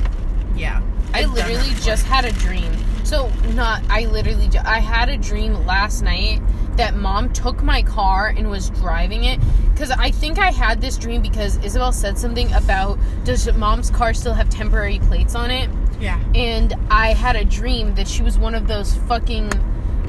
Yeah. 0.56 0.82
I 1.14 1.26
literally 1.26 1.74
just 1.82 2.06
had 2.06 2.24
a 2.24 2.32
dream. 2.32 2.72
So 3.04 3.30
not 3.54 3.84
I 3.90 4.06
literally 4.06 4.50
I 4.66 4.80
had 4.80 5.10
a 5.10 5.18
dream 5.18 5.54
last 5.66 6.02
night 6.02 6.42
that 6.78 6.96
mom 6.96 7.34
took 7.34 7.62
my 7.64 7.82
car 7.82 8.28
and 8.28 8.50
was 8.50 8.70
driving 8.70 9.24
it 9.26 9.40
cuz 9.76 9.92
I 9.92 10.12
think 10.12 10.38
I 10.40 10.52
had 10.52 10.80
this 10.82 10.98
dream 10.98 11.22
because 11.22 11.58
Isabel 11.58 11.92
said 11.92 12.18
something 12.18 12.52
about 12.54 13.00
does 13.24 13.52
mom's 13.54 13.90
car 13.90 14.14
still 14.14 14.34
have 14.34 14.50
temporary 14.50 15.00
plates 15.00 15.36
on 15.36 15.52
it? 15.52 15.70
Yeah. 16.00 16.18
and 16.34 16.74
I 16.90 17.12
had 17.12 17.36
a 17.36 17.44
dream 17.44 17.94
that 17.96 18.08
she 18.08 18.22
was 18.24 18.38
one 18.38 18.56
of 18.56 18.68
those 18.68 18.96
fucking 19.10 19.52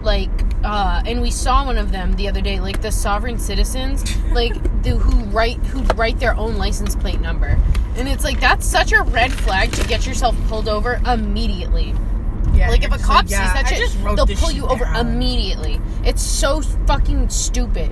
like 0.03 0.31
uh 0.62 1.03
and 1.05 1.20
we 1.20 1.31
saw 1.33 1.64
one 1.66 1.76
of 1.79 1.90
them 1.90 2.12
the 2.14 2.29
other 2.29 2.40
day 2.40 2.61
like 2.61 2.81
the 2.81 2.92
sovereign 2.92 3.38
citizens 3.38 4.05
like 4.33 4.55
the 4.83 4.90
who 4.90 5.24
write 5.31 5.57
who 5.66 5.83
write 5.94 6.20
their 6.20 6.35
own 6.37 6.57
license 6.59 6.94
plate 6.94 7.20
number 7.20 7.59
and 7.96 8.09
it's 8.09 8.22
like 8.24 8.38
that's 8.40 8.66
such 8.66 8.92
a 8.92 9.03
red 9.03 9.33
flag 9.33 9.72
to 9.72 9.87
get 9.88 10.07
yourself 10.07 10.37
pulled 10.48 10.68
over 10.68 11.00
immediately 11.07 11.92
Yeah. 12.61 12.68
like 12.70 12.85
if 12.85 12.92
a 12.92 12.99
cop 12.99 13.23
like, 13.23 13.31
yeah, 13.31 13.53
sees 13.55 13.62
that 13.62 13.90
shit 13.90 14.16
they'll 14.16 14.27
pull 14.27 14.51
you 14.51 14.66
over 14.66 14.85
immediately. 14.85 15.81
It's 16.05 16.23
so 16.23 16.61
fucking 16.87 17.31
stupid 17.31 17.90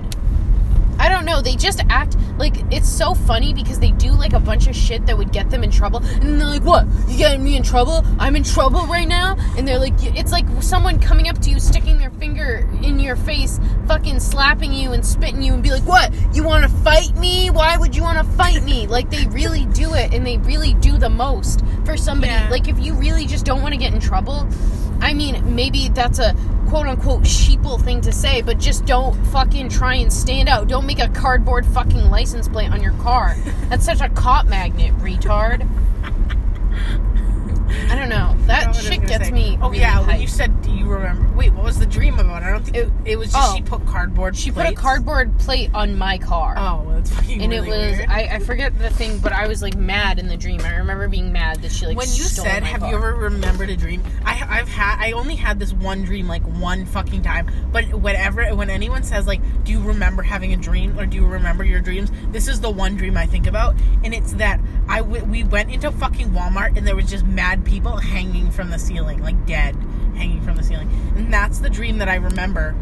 I 0.99 1.09
don't 1.09 1.25
know. 1.25 1.41
They 1.41 1.55
just 1.55 1.81
act 1.89 2.17
like 2.37 2.55
it's 2.71 2.89
so 2.89 3.13
funny 3.13 3.53
because 3.53 3.79
they 3.79 3.91
do 3.91 4.11
like 4.11 4.33
a 4.33 4.39
bunch 4.39 4.67
of 4.67 4.75
shit 4.75 5.05
that 5.05 5.17
would 5.17 5.31
get 5.31 5.49
them 5.49 5.63
in 5.63 5.71
trouble, 5.71 6.01
and 6.03 6.39
they're 6.39 6.47
like, 6.47 6.63
"What? 6.63 6.85
You 7.07 7.17
getting 7.17 7.43
me 7.43 7.55
in 7.55 7.63
trouble? 7.63 8.05
I'm 8.19 8.35
in 8.35 8.43
trouble 8.43 8.85
right 8.87 9.07
now." 9.07 9.37
And 9.57 9.67
they're 9.67 9.79
like, 9.79 9.93
"It's 9.99 10.31
like 10.31 10.45
someone 10.61 10.99
coming 10.99 11.29
up 11.29 11.39
to 11.39 11.49
you, 11.49 11.59
sticking 11.59 11.97
their 11.97 12.11
finger 12.11 12.69
in 12.83 12.99
your 12.99 13.15
face, 13.15 13.59
fucking 13.87 14.19
slapping 14.19 14.73
you 14.73 14.91
and 14.91 15.05
spitting 15.05 15.41
you, 15.41 15.53
and 15.53 15.63
be 15.63 15.71
like, 15.71 15.83
"What? 15.83 16.13
You 16.33 16.43
want 16.43 16.63
to 16.63 16.69
fight 16.69 17.15
me? 17.15 17.49
Why 17.49 17.77
would 17.77 17.95
you 17.95 18.03
want 18.03 18.17
to 18.17 18.35
fight 18.35 18.63
me?" 18.63 18.87
Like 18.99 19.11
they 19.11 19.25
really 19.27 19.65
do 19.67 19.93
it, 19.93 20.13
and 20.13 20.25
they 20.25 20.37
really 20.39 20.73
do 20.75 20.97
the 20.97 21.09
most 21.09 21.63
for 21.85 21.95
somebody. 21.95 22.33
Yeah. 22.33 22.49
Like 22.49 22.67
if 22.67 22.79
you 22.79 22.93
really 22.95 23.25
just 23.25 23.45
don't 23.45 23.61
want 23.61 23.73
to 23.73 23.79
get 23.79 23.93
in 23.93 23.99
trouble, 23.99 24.47
I 25.01 25.13
mean, 25.13 25.55
maybe 25.55 25.89
that's 25.89 26.19
a 26.19 26.35
quote 26.69 26.85
unquote 26.85 27.23
sheeple 27.23 27.83
thing 27.83 27.99
to 28.01 28.11
say, 28.11 28.43
but 28.43 28.59
just 28.59 28.85
don't 28.85 29.15
fucking 29.27 29.69
try 29.69 29.95
and 29.95 30.13
stand 30.13 30.47
out. 30.47 30.67
Don't 30.67 30.85
make 30.85 30.99
a 30.99 31.09
cardboard 31.09 31.65
fucking 31.65 32.11
license 32.11 32.47
plate 32.47 32.71
on 32.71 32.83
your 32.83 32.93
car. 32.93 33.35
That's 33.69 33.83
such 33.83 34.01
a 34.01 34.09
cop 34.09 34.45
magnet, 34.45 34.95
retard. 34.99 35.67
I 37.89 37.95
don't 37.95 38.09
know. 38.09 38.35
That 38.47 38.47
don't 38.47 38.47
know 38.47 38.47
what 38.47 38.57
I 38.65 38.67
was 38.69 38.77
shit 38.87 39.07
gets 39.07 39.25
say. 39.27 39.31
me. 39.31 39.57
Oh 39.61 39.69
really 39.69 39.79
yeah, 39.81 40.05
when 40.05 40.19
you 40.21 40.27
said, 40.27 40.61
do 40.61 40.71
you 40.71 40.85
remember? 40.87 41.29
Wait, 41.35 41.53
what 41.53 41.63
was 41.63 41.79
the 41.79 41.85
dream 41.85 42.19
about? 42.19 42.43
I 42.43 42.51
don't 42.51 42.63
think 42.63 42.77
It- 42.77 42.91
it, 43.05 43.17
was 43.17 43.31
just 43.31 43.51
oh. 43.51 43.55
she 43.55 43.61
put 43.61 43.85
cardboard. 43.85 44.35
she 44.35 44.51
put 44.51 44.65
a 44.67 44.73
cardboard 44.73 45.37
plate 45.39 45.69
on 45.73 45.97
my 45.97 46.17
car. 46.17 46.55
Oh, 46.57 46.85
that's 46.93 47.09
fucking 47.11 47.41
and 47.41 47.51
really 47.51 47.67
it 47.67 47.71
was 47.89 47.97
weird. 47.97 48.09
I, 48.09 48.21
I 48.35 48.39
forget 48.39 48.77
the 48.77 48.89
thing, 48.89 49.19
but 49.19 49.31
I 49.33 49.47
was 49.47 49.61
like 49.61 49.75
mad 49.75 50.19
in 50.19 50.27
the 50.27 50.37
dream. 50.37 50.61
I 50.61 50.75
remember 50.75 51.07
being 51.07 51.31
mad 51.31 51.61
that 51.61 51.71
she 51.71 51.85
like 51.87 51.97
when 51.97 52.07
you 52.07 52.23
said, 52.23 52.63
"Have 52.63 52.81
car. 52.81 52.89
you 52.89 52.95
ever 52.97 53.15
remembered 53.15 53.69
a 53.69 53.77
dream?" 53.77 54.03
I, 54.25 54.45
I've 54.59 54.67
had, 54.69 54.97
I 54.99 55.11
only 55.13 55.35
had 55.35 55.59
this 55.59 55.73
one 55.73 56.03
dream 56.03 56.27
like 56.27 56.43
one 56.43 56.85
fucking 56.85 57.21
time. 57.21 57.49
But 57.71 57.85
whenever, 57.93 58.55
when 58.55 58.69
anyone 58.69 59.03
says 59.03 59.27
like, 59.27 59.41
"Do 59.63 59.71
you 59.71 59.79
remember 59.81 60.21
having 60.23 60.53
a 60.53 60.57
dream?" 60.57 60.97
or 60.99 61.05
"Do 61.05 61.17
you 61.17 61.25
remember 61.25 61.63
your 61.63 61.79
dreams?" 61.81 62.11
This 62.31 62.47
is 62.47 62.59
the 62.61 62.69
one 62.69 62.95
dream 62.95 63.17
I 63.17 63.25
think 63.25 63.47
about, 63.47 63.75
and 64.03 64.13
it's 64.13 64.33
that 64.33 64.59
I 64.87 64.99
w- 64.99 65.23
we 65.25 65.43
went 65.43 65.71
into 65.71 65.91
fucking 65.91 66.29
Walmart 66.31 66.77
and 66.77 66.85
there 66.87 66.95
was 66.95 67.09
just 67.09 67.25
mad 67.25 67.63
people 67.69 67.97
hanging 67.97 68.51
from 68.51 68.71
the 68.71 68.79
ceiling, 68.79 69.21
like 69.21 69.45
dead, 69.45 69.75
hanging 70.15 70.41
from 70.41 70.57
the 70.57 70.63
ceiling, 70.63 70.89
and 71.15 71.31
that's 71.31 71.59
the 71.59 71.69
dream 71.69 71.99
that 71.99 72.09
I 72.09 72.15
remember 72.15 72.75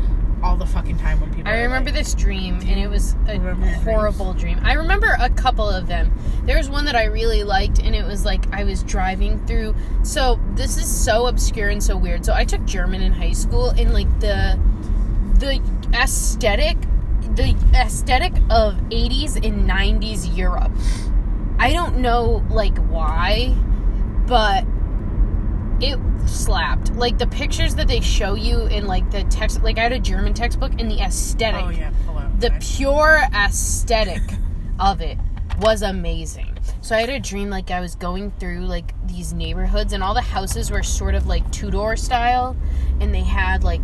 all 0.43 0.56
the 0.56 0.65
fucking 0.65 0.97
time 1.00 1.19
when 1.19 1.34
people. 1.34 1.52
I 1.52 1.62
remember 1.62 1.89
like, 1.89 2.00
this 2.00 2.13
dream, 2.13 2.56
and 2.62 2.80
it 2.80 2.88
was 2.89 3.15
a 3.28 3.38
horrible 3.84 4.34
dream. 4.34 4.60
I 4.63 4.73
remember 4.73 5.15
a 5.19 5.30
couple 5.30 5.67
of 5.67 5.88
them. 5.88 6.12
There 6.43 6.58
was 6.58 6.69
one 6.69 6.86
that 6.86 6.95
I 6.95 7.06
really 7.06 7.43
liked, 7.43 7.80
and 7.80 7.95
it 7.95 8.06
was 8.06 8.23
like 8.23 8.52
I 8.54 8.63
was 8.63 8.84
driving 8.84 9.45
through. 9.45 9.76
So 10.04 10.39
this 10.54 10.78
is 10.78 10.88
so 10.88 11.28
obscure 11.28 11.69
and 11.69 11.84
so 11.84 11.97
weird. 11.97 12.26
So 12.26 12.34
I 12.34 12.45
took 12.45 12.63
German 12.65 13.02
in 13.02 13.12
high 13.12 13.34
school, 13.34 13.69
and 13.71 13.93
like 13.93 14.19
the 14.19 14.60
the 15.39 15.62
aesthetic, 15.93 16.78
the 17.36 17.56
aesthetic 17.73 18.34
of 18.50 18.76
'80s 18.89 19.36
and 19.36 19.69
'90s 19.69 20.36
Europe. 20.38 20.71
I 21.60 21.73
don't 21.73 21.97
know 21.97 22.45
like 22.50 22.78
why, 22.78 23.56
but 24.28 24.65
it 25.79 25.99
slapped. 26.27 26.93
Like 26.93 27.17
the 27.17 27.27
pictures 27.27 27.75
that 27.75 27.87
they 27.87 28.01
show 28.01 28.35
you 28.35 28.67
in 28.67 28.87
like 28.87 29.09
the 29.11 29.23
text 29.25 29.63
like 29.63 29.77
I 29.77 29.83
had 29.83 29.91
a 29.93 29.99
German 29.99 30.33
textbook 30.33 30.73
and 30.79 30.89
the 30.89 30.99
aesthetic. 30.99 31.63
Oh 31.63 31.69
yeah, 31.69 31.91
out. 32.09 32.39
The 32.39 32.51
pure 32.59 33.21
aesthetic 33.33 34.21
of 34.79 35.01
it 35.01 35.17
was 35.59 35.81
amazing. 35.81 36.57
So 36.81 36.95
I 36.95 37.01
had 37.01 37.09
a 37.09 37.19
dream 37.19 37.49
like 37.49 37.71
I 37.71 37.79
was 37.79 37.95
going 37.95 38.31
through 38.39 38.59
like 38.59 38.93
these 39.07 39.33
neighborhoods 39.33 39.93
and 39.93 40.03
all 40.03 40.13
the 40.13 40.21
houses 40.21 40.71
were 40.71 40.83
sort 40.83 41.15
of 41.15 41.27
like 41.27 41.49
Tudor 41.51 41.95
style 41.95 42.55
and 42.99 43.13
they 43.13 43.23
had 43.23 43.63
like 43.63 43.81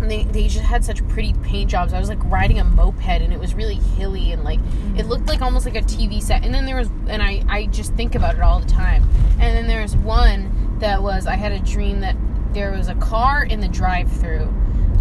they, 0.00 0.24
they 0.24 0.48
just 0.48 0.64
had 0.64 0.84
such 0.84 1.06
pretty 1.08 1.32
paint 1.42 1.70
jobs. 1.70 1.92
I 1.94 2.00
was 2.00 2.08
like 2.08 2.22
riding 2.24 2.58
a 2.58 2.64
moped 2.64 3.02
and 3.02 3.32
it 3.32 3.38
was 3.38 3.54
really 3.54 3.76
hilly 3.96 4.32
and 4.32 4.44
like 4.44 4.60
it 4.96 5.06
looked 5.06 5.28
like 5.28 5.40
almost 5.40 5.64
like 5.64 5.76
a 5.76 5.82
TV 5.82 6.22
set. 6.22 6.44
And 6.44 6.54
then 6.54 6.66
there 6.66 6.76
was 6.76 6.88
and 7.08 7.22
I 7.22 7.42
I 7.48 7.66
just 7.66 7.94
think 7.94 8.14
about 8.14 8.34
it 8.34 8.40
all 8.40 8.60
the 8.60 8.68
time. 8.68 9.08
And 9.40 9.56
then 9.56 9.66
there 9.66 9.82
was 9.82 9.96
one 9.96 10.63
that 10.80 11.02
was 11.02 11.26
I 11.26 11.36
had 11.36 11.52
a 11.52 11.60
dream 11.60 12.00
that 12.00 12.16
there 12.52 12.72
was 12.72 12.88
a 12.88 12.94
car 12.96 13.44
in 13.44 13.60
the 13.60 13.68
drive-through 13.68 14.52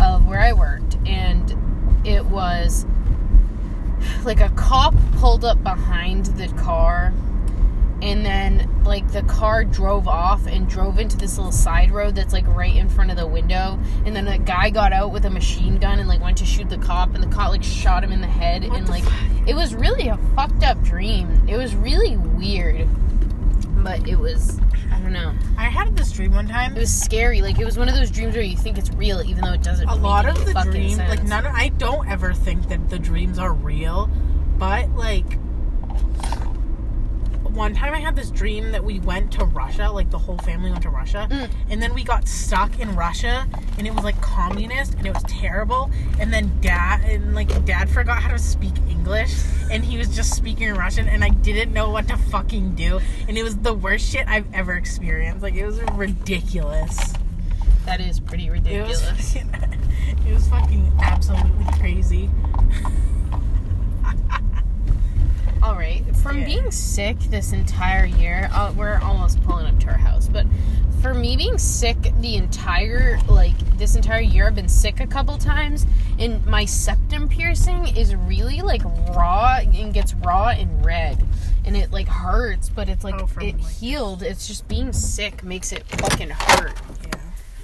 of 0.02 0.26
where 0.26 0.40
I 0.40 0.54
worked 0.54 0.98
and 1.06 1.56
it 2.06 2.26
was 2.26 2.86
like 4.26 4.42
a 4.42 4.50
cop 4.50 4.94
pulled 5.18 5.46
up 5.46 5.62
behind 5.64 6.26
the 6.26 6.48
car 6.50 7.14
and 8.02 8.26
then 8.26 8.84
like 8.84 9.10
the 9.14 9.22
car 9.24 9.64
drove 9.64 10.10
off 10.10 10.46
and 10.46 10.68
drove 10.68 11.00
into 11.00 11.16
this 11.16 11.38
little 11.38 11.54
side 11.54 11.90
road 11.90 12.16
that's 12.16 12.34
like 12.34 12.46
right 12.48 12.76
in 12.76 12.90
front 12.90 13.10
of 13.12 13.16
the 13.16 13.26
window 13.26 13.80
and 14.06 14.14
then 14.16 14.28
a 14.28 14.38
guy 14.38 14.70
got 14.70 14.92
out 14.92 15.12
with 15.14 15.24
a 15.26 15.30
machine 15.30 15.78
gun 15.78 16.00
and 16.00 16.10
like 16.10 16.22
went 16.22 16.38
to 16.38 16.46
shoot 16.46 16.70
the 16.70 16.78
cop 16.80 17.14
and 17.16 17.24
the 17.24 17.28
cop 17.28 17.50
like 17.50 17.64
shot 17.64 18.04
him 18.04 18.12
in 18.12 18.20
the 18.20 18.28
head 18.28 18.68
What 18.68 18.78
and 18.78 18.88
the 18.88 18.92
like 18.92 19.04
fuck? 19.04 19.48
it 19.48 19.56
was 19.56 19.74
really 19.74 20.10
a 20.10 20.18
fucked 20.36 20.64
up 20.64 20.82
dream 20.84 21.48
it 21.48 21.56
was 21.56 21.76
really 21.76 22.18
weird 22.18 22.90
but 23.84 24.08
it 24.08 24.16
was 24.16 24.60
i 24.92 25.00
don't 25.00 25.14
know. 25.14 25.34
I 25.58 25.66
had 25.66 25.96
this 25.98 26.12
dream 26.12 26.34
one 26.34 26.48
time. 26.48 26.76
it 26.76 26.80
was 26.80 26.94
scary. 26.94 27.42
Like 27.42 27.60
it 27.60 27.66
was 27.66 27.78
one 27.78 27.90
of 27.90 27.96
those 27.96 28.10
dreams 28.10 28.36
where 28.36 28.44
you 28.44 28.56
think 28.56 28.78
it's 28.78 28.90
real 28.92 29.22
even 29.22 29.44
though 29.44 29.54
it 29.54 29.64
doesn't 29.64 29.88
a 29.90 29.96
lot 29.96 30.28
of 30.28 30.46
the 30.46 30.54
dreams 30.64 30.98
like 30.98 31.24
none 31.24 31.46
of, 31.46 31.54
i 31.54 31.70
don't 31.70 32.08
ever 32.08 32.34
think 32.34 32.70
that 32.70 32.90
the 32.90 33.00
dreams 33.00 33.38
are 33.38 33.54
real 33.54 34.10
but 34.58 34.90
like 34.92 35.38
one 37.54 37.74
time 37.74 37.94
i 37.94 38.00
had 38.00 38.16
this 38.16 38.32
dream 38.32 38.72
that 38.72 38.84
we 38.84 39.00
went 39.02 39.32
to 39.32 39.46
russia 39.46 39.90
like 39.92 40.10
the 40.10 40.18
whole 40.18 40.38
family 40.40 40.72
went 40.72 40.82
to 40.82 40.90
russia. 40.90 41.28
Mm. 41.30 41.50
and 41.70 41.82
then 41.82 41.94
we 41.94 42.04
got 42.04 42.28
stuck 42.28 42.80
in 42.80 42.96
russia 42.96 43.48
and 43.78 43.86
it 43.86 43.94
was 43.94 44.04
like 44.04 44.20
communist 44.22 44.96
and 44.96 45.06
it 45.06 45.14
was 45.14 45.24
terrible. 45.24 45.90
And 46.20 46.34
then 46.34 46.52
dad 46.62 47.02
and 47.02 47.36
like 47.36 47.66
dad 47.66 47.90
forgot 47.90 48.22
how 48.22 48.30
to 48.30 48.40
speak 48.40 48.74
english 48.90 49.34
and 49.72 49.84
he 49.84 49.98
was 49.98 50.16
just 50.16 50.36
speaking 50.36 50.74
russian 50.74 51.08
and 51.08 51.24
i 51.24 51.30
didn't 51.30 51.74
know 51.74 51.90
what 51.90 52.08
to 52.08 52.18
fucking 52.18 52.76
do. 52.76 53.00
And 53.28 53.38
it 53.38 53.44
was 53.44 53.58
the 53.58 53.74
worst 53.74 54.10
shit 54.10 54.28
i've 54.28 54.52
ever 54.54 54.74
experienced. 54.74 55.42
Like 55.44 55.56
it 55.56 55.66
was 55.66 55.80
ridiculous. 55.94 57.14
That 57.86 58.00
is 58.00 58.20
pretty 58.20 58.48
it 58.48 58.52
was 58.52 58.62
ridiculous. 58.62 59.34
fucking, 59.34 60.26
it 60.28 60.34
was 60.34 60.48
fucking 60.48 60.92
absolutely 61.02 61.66
crazy. 61.80 62.30
All 65.64 65.76
right. 65.76 66.04
From 66.18 66.40
Yeah. 66.40 66.46
being 66.46 66.72
sick 66.72 67.18
this 67.30 67.54
entire 67.54 68.06
year, 68.06 68.50
uh, 68.54 68.74
we're 68.76 69.00
almost 69.00 69.42
pulling 69.44 69.66
up 69.66 69.80
to 69.80 69.88
our 69.88 69.98
house, 69.98 70.28
but 70.28 70.46
for 71.02 71.14
me 71.14 71.36
being 71.38 71.58
sick 71.58 71.98
the 72.20 72.36
entire 72.36 73.18
like 73.30 73.58
this 73.78 73.96
entire 73.96 74.20
year, 74.22 74.48
I've 74.48 74.56
been 74.56 74.68
sick 74.68 75.00
a 75.00 75.08
couple 75.08 75.38
times, 75.38 75.86
and 76.20 76.46
my 76.46 76.66
septum 76.66 77.30
piercing 77.30 77.88
is 77.96 78.14
really 78.16 78.62
like 78.62 78.84
raw 79.16 79.60
and 79.62 79.94
gets 79.94 80.14
raw 80.16 80.50
and 80.50 80.84
red, 80.86 81.26
and 81.66 81.78
it 81.78 81.92
like 81.92 82.08
hurts, 82.10 82.68
but 82.70 82.90
it's 82.90 83.04
like 83.06 83.16
Oh, 83.16 83.28
it 83.42 83.58
like, 83.58 83.70
healed. 83.72 84.22
It's 84.22 84.48
just 84.48 84.68
being 84.68 84.92
sick 84.92 85.44
makes 85.46 85.72
it 85.72 85.84
fucking 85.88 86.30
hurt. 86.32 86.74
Yeah. 87.06 87.20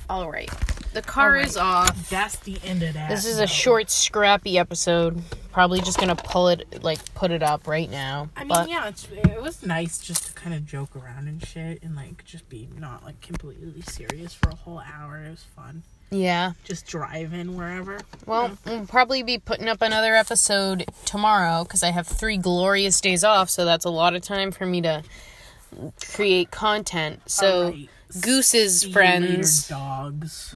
All 0.09 0.31
right. 0.31 0.49
The 0.93 1.01
car 1.01 1.35
All 1.37 1.43
is 1.43 1.57
off. 1.57 2.09
That's 2.09 2.37
the 2.37 2.57
end 2.63 2.81
of 2.81 2.93
that. 2.93 3.09
This 3.09 3.25
is 3.25 3.37
though. 3.37 3.43
a 3.43 3.47
short, 3.47 3.91
scrappy 3.91 4.57
episode. 4.57 5.21
Probably 5.59 5.81
just 5.81 5.99
gonna 5.99 6.15
pull 6.15 6.47
it, 6.47 6.85
like, 6.85 7.13
put 7.15 7.31
it 7.31 7.43
up 7.43 7.67
right 7.67 7.91
now. 7.91 8.29
I 8.37 8.45
mean, 8.45 8.47
but 8.47 8.69
yeah, 8.69 8.87
it's, 8.87 9.05
it 9.11 9.41
was 9.41 9.61
nice 9.65 9.97
just 9.97 10.27
to 10.27 10.33
kind 10.33 10.55
of 10.55 10.65
joke 10.65 10.95
around 10.95 11.27
and 11.27 11.45
shit, 11.45 11.83
and 11.83 11.97
like 11.97 12.23
just 12.23 12.47
be 12.47 12.69
not 12.77 13.03
like 13.03 13.19
completely 13.19 13.81
serious 13.81 14.33
for 14.33 14.51
a 14.51 14.55
whole 14.55 14.79
hour. 14.79 15.17
It 15.17 15.31
was 15.31 15.43
fun. 15.57 15.83
yeah. 16.11 16.53
Just 16.63 16.87
driving 16.87 17.57
wherever. 17.57 17.99
Well, 18.25 18.57
we'll 18.65 18.85
probably 18.85 19.21
be 19.21 19.37
putting 19.37 19.67
up 19.67 19.81
another 19.81 20.15
episode 20.15 20.85
tomorrow 21.03 21.65
because 21.65 21.83
I 21.83 21.91
have 21.91 22.07
three 22.07 22.37
glorious 22.37 23.01
days 23.01 23.25
off, 23.25 23.49
so 23.49 23.65
that's 23.65 23.83
a 23.83 23.89
lot 23.89 24.15
of 24.15 24.21
time 24.21 24.51
for 24.51 24.65
me 24.65 24.79
to 24.83 25.03
create 26.13 26.51
content. 26.51 27.19
So, 27.29 27.63
Alright. 27.65 27.89
Goose's 28.21 28.79
See 28.79 28.93
friends. 28.93 29.69
later, 29.69 29.77
dogs. 29.83 30.47